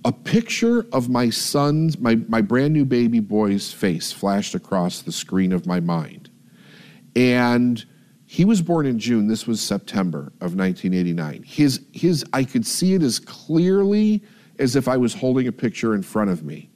a 0.05 0.13
picture 0.13 0.87
of 0.93 1.09
my 1.09 1.31
son's, 1.31 1.99
my, 1.99 2.17
my 2.29 2.41
brand 2.41 2.73
new 2.73 2.85
baby 2.85 3.21
boy's 3.21 3.73
face 3.73 4.13
flashed 4.13 4.55
across 4.55 5.03
the 5.03 5.13
screen 5.13 5.53
of 5.53 5.67
my 5.67 5.81
mind. 5.81 6.31
And 7.17 7.85
he 8.27 8.45
was 8.45 8.63
born 8.63 8.87
in 8.87 8.99
June. 8.99 9.27
This 9.27 9.47
was 9.47 9.61
September 9.61 10.33
of 10.41 10.55
1989. 10.55 11.43
His, 11.45 11.81
his, 11.93 12.25
I 12.33 12.45
could 12.45 12.67
see 12.67 12.95
it 12.95 13.03
as 13.03 13.19
clearly 13.19 14.23
as 14.59 14.77
if 14.77 14.87
I 14.87 14.97
was 14.97 15.15
holding 15.15 15.49
a 15.49 15.53
picture 15.53 15.95
in 15.95 16.03
front 16.03 16.31
of 16.31 16.43
me. 16.43 16.71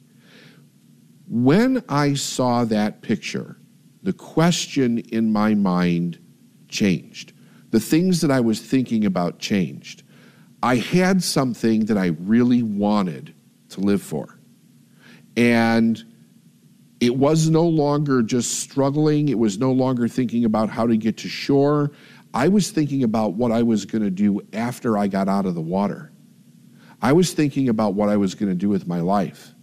When 1.27 1.83
I 1.87 2.15
saw 2.15 2.65
that 2.65 3.01
picture, 3.01 3.57
the 4.01 4.13
question 4.13 4.97
in 4.97 5.31
my 5.31 5.53
mind 5.53 6.19
changed. 6.67 7.32
The 7.73 7.79
things 7.79 8.21
that 8.21 8.29
I 8.29 8.39
was 8.39 8.59
thinking 8.61 9.03
about 9.03 9.39
changed. 9.39 10.03
I 10.61 10.75
had 10.75 11.23
something 11.23 11.85
that 11.85 11.97
I 11.97 12.11
really 12.19 12.61
wanted 12.61 13.33
to 13.69 13.79
live 13.79 14.03
for. 14.03 14.37
And 15.35 16.01
it 16.99 17.15
was 17.15 17.49
no 17.49 17.63
longer 17.63 18.21
just 18.21 18.59
struggling, 18.59 19.29
it 19.29 19.39
was 19.39 19.57
no 19.57 19.71
longer 19.71 20.07
thinking 20.07 20.45
about 20.45 20.69
how 20.69 20.85
to 20.85 20.95
get 20.95 21.17
to 21.17 21.27
shore. 21.27 21.91
I 22.31 22.47
was 22.47 22.69
thinking 22.69 23.03
about 23.03 23.33
what 23.33 23.51
I 23.51 23.63
was 23.63 23.85
going 23.85 24.03
to 24.03 24.11
do 24.11 24.39
after 24.53 24.95
I 24.95 25.07
got 25.07 25.27
out 25.27 25.47
of 25.47 25.55
the 25.55 25.61
water. 25.61 26.11
I 27.01 27.11
was 27.11 27.33
thinking 27.33 27.69
about 27.69 27.95
what 27.95 28.07
I 28.07 28.17
was 28.17 28.35
going 28.35 28.49
to 28.49 28.55
do 28.55 28.69
with 28.69 28.85
my 28.85 28.99
life. 28.99 29.55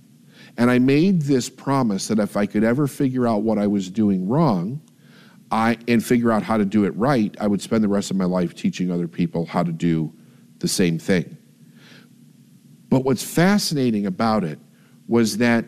And 0.58 0.68
I 0.68 0.80
made 0.80 1.22
this 1.22 1.48
promise 1.48 2.08
that 2.08 2.18
if 2.18 2.36
I 2.36 2.46
could 2.46 2.64
ever 2.64 2.88
figure 2.88 3.28
out 3.28 3.42
what 3.42 3.56
I 3.56 3.68
was 3.68 3.88
doing 3.88 4.28
wrong, 4.28 4.80
I 5.50 5.78
and 5.88 6.04
figure 6.04 6.30
out 6.30 6.42
how 6.42 6.56
to 6.56 6.64
do 6.64 6.84
it 6.84 6.94
right, 6.96 7.34
I 7.40 7.46
would 7.46 7.60
spend 7.60 7.82
the 7.82 7.88
rest 7.88 8.10
of 8.10 8.16
my 8.16 8.24
life 8.24 8.54
teaching 8.54 8.90
other 8.90 9.08
people 9.08 9.46
how 9.46 9.62
to 9.62 9.72
do 9.72 10.12
the 10.58 10.68
same 10.68 10.98
thing. 10.98 11.36
But 12.88 13.04
what's 13.04 13.24
fascinating 13.24 14.06
about 14.06 14.44
it 14.44 14.58
was 15.08 15.38
that 15.38 15.64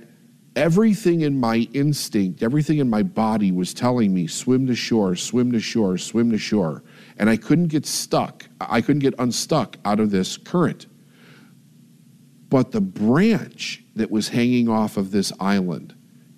everything 0.55 1.23
in 1.23 1.39
my 1.39 1.69
instinct, 1.73 2.43
everything 2.43 2.79
in 2.79 2.91
my 2.91 3.03
body 3.03 3.53
was 3.53 3.73
telling 3.73 4.13
me 4.13 4.27
swim 4.27 4.67
to 4.67 4.75
shore, 4.75 5.17
swim 5.17 5.53
to 5.53 5.61
shore, 5.61 5.99
swim 5.99 6.31
to 6.31 6.39
shore. 6.39 6.83
And 7.19 7.31
I 7.31 7.37
couldn't 7.37 7.69
get 7.69 7.87
stuck. 7.87 8.49
I 8.61 8.81
couldn't 8.81 9.01
get 9.01 9.15
unstuck 9.19 9.79
out 9.85 10.01
of 10.01 10.11
this 10.11 10.37
current. 10.37 10.87
But 12.49 12.73
the 12.73 12.81
branch 12.81 13.83
that 13.95 14.11
was 14.11 14.29
hanging 14.29 14.69
off 14.69 14.97
of 14.97 15.11
this 15.11 15.33
island 15.41 15.95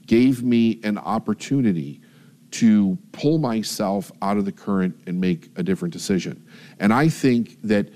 gave 0.07 0.43
me 0.43 0.81
an 0.85 0.99
opportunity 0.99 2.01
to 2.55 2.97
pull 3.11 3.39
myself 3.39 4.13
out 4.23 4.37
of 4.37 4.45
the 4.45 4.53
current 4.53 4.95
and 5.07 5.21
make 5.21 5.51
a 5.57 5.63
different 5.63 5.93
decision. 5.93 6.47
And 6.79 6.93
I 6.93 7.09
think 7.09 7.61
that 7.63 7.89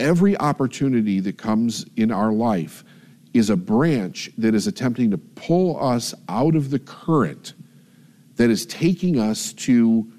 every 0.00 0.36
opportunity 0.38 1.18
that 1.20 1.38
comes 1.38 1.86
in 1.96 2.10
our 2.10 2.30
life 2.30 2.84
is 3.32 3.48
a 3.48 3.56
branch 3.56 4.30
that 4.36 4.54
is 4.54 4.66
attempting 4.66 5.10
to 5.10 5.16
pull 5.16 5.82
us 5.82 6.14
out 6.28 6.54
of 6.54 6.70
the 6.70 6.78
current 6.78 7.54
that 8.36 8.50
is 8.50 8.66
taking 8.66 9.18
us 9.18 9.54
to 9.54 10.10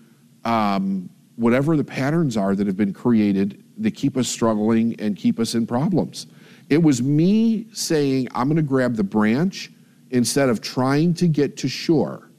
um, 0.44 1.08
whatever 1.36 1.78
the 1.78 1.84
patterns 1.84 2.36
are 2.36 2.56
that 2.56 2.66
have 2.66 2.78
been 2.78 2.94
created 2.94 3.64
that 3.78 3.92
keep 3.92 4.18
us 4.18 4.28
struggling 4.28 4.96
and 5.00 5.16
keep 5.16 5.40
us 5.40 5.54
in 5.54 5.68
problems. 5.68 6.26
It 6.70 6.82
was 6.82 7.04
me 7.04 7.68
saying, 7.74 8.28
I'm 8.34 8.48
going 8.48 8.58
to 8.58 8.64
grab 8.64 8.96
the 8.96 9.04
branch 9.04 9.72
instead 10.10 10.50
of 10.50 10.62
trying 10.62 11.14
to 11.16 11.28
get 11.28 11.58
to 11.58 11.68
shore 11.68 12.32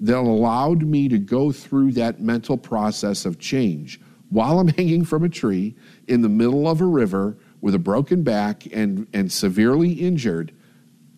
that 0.00 0.16
allowed 0.16 0.82
me 0.82 1.08
to 1.08 1.18
go 1.18 1.52
through 1.52 1.92
that 1.92 2.20
mental 2.20 2.56
process 2.56 3.26
of 3.26 3.38
change 3.38 4.00
while 4.30 4.58
I'm 4.58 4.68
hanging 4.76 5.04
from 5.04 5.24
a 5.24 5.28
tree 5.28 5.76
in 6.08 6.22
the 6.22 6.28
middle 6.28 6.68
of 6.68 6.80
a 6.80 6.86
river 6.86 7.36
with 7.60 7.74
a 7.74 7.78
broken 7.78 8.22
back 8.22 8.66
and, 8.72 9.06
and 9.12 9.30
severely 9.30 9.92
injured, 9.92 10.52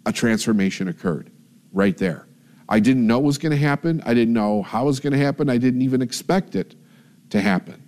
a 0.05 0.13
transformation 0.13 0.89
occurred 0.89 1.31
right 1.73 1.97
there. 1.97 2.27
I 2.69 2.81
didn't 2.81 3.07
know 3.07 3.19
what 3.19 3.27
was 3.27 3.39
going 3.39 3.53
to 3.53 3.59
happen. 3.59 4.03
I 4.05 4.15
didn't 4.15 4.35
know 4.35 4.63
how 4.63 4.85
it 4.85 4.87
was 4.87 5.01
going 5.01 5.13
to 5.13 5.19
happen. 5.19 5.49
I 5.49 5.59
didn't 5.59 5.83
even 5.83 6.03
expect 6.03 6.57
it 6.57 6.75
to 7.31 7.41
happen. 7.41 7.83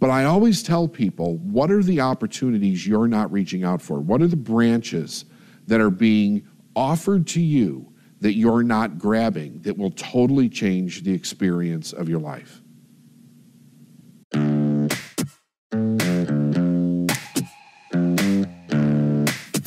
But 0.00 0.10
I 0.10 0.24
always 0.24 0.62
tell 0.62 0.88
people 0.88 1.36
what 1.38 1.70
are 1.70 1.82
the 1.82 2.00
opportunities 2.00 2.86
you're 2.86 3.08
not 3.08 3.30
reaching 3.32 3.64
out 3.64 3.82
for? 3.82 4.00
What 4.00 4.22
are 4.22 4.26
the 4.26 4.36
branches 4.36 5.24
that 5.66 5.80
are 5.80 5.90
being 5.90 6.46
offered 6.74 7.26
to 7.28 7.40
you 7.40 7.92
that 8.20 8.34
you're 8.34 8.62
not 8.62 8.98
grabbing 8.98 9.62
that 9.62 9.78
will 9.78 9.90
totally 9.92 10.48
change 10.48 11.02
the 11.02 11.12
experience 11.12 11.92
of 11.92 12.08
your 12.08 12.20
life? 12.20 12.62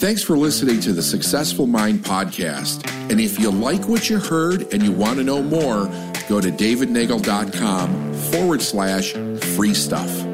Thanks 0.02 0.24
for 0.24 0.36
listening 0.36 0.80
to 0.82 0.94
the 0.94 1.04
Successful 1.04 1.68
Mind 1.68 2.00
podcast. 2.00 2.90
And 3.12 3.22
if 3.22 3.40
you 3.40 3.52
like 3.52 3.88
what 3.88 4.10
you 4.10 4.18
heard 4.18 4.74
and 4.74 4.82
you 4.82 4.92
want 4.92 5.20
to 5.20 5.24
know 5.24 5.44
more, 5.44 5.86
go 6.28 6.42
to 6.42 6.50
davidneagle.com 6.50 8.14
forward 8.14 8.62
slash 8.62 9.14
free 9.56 9.74
stuff. 9.76 10.31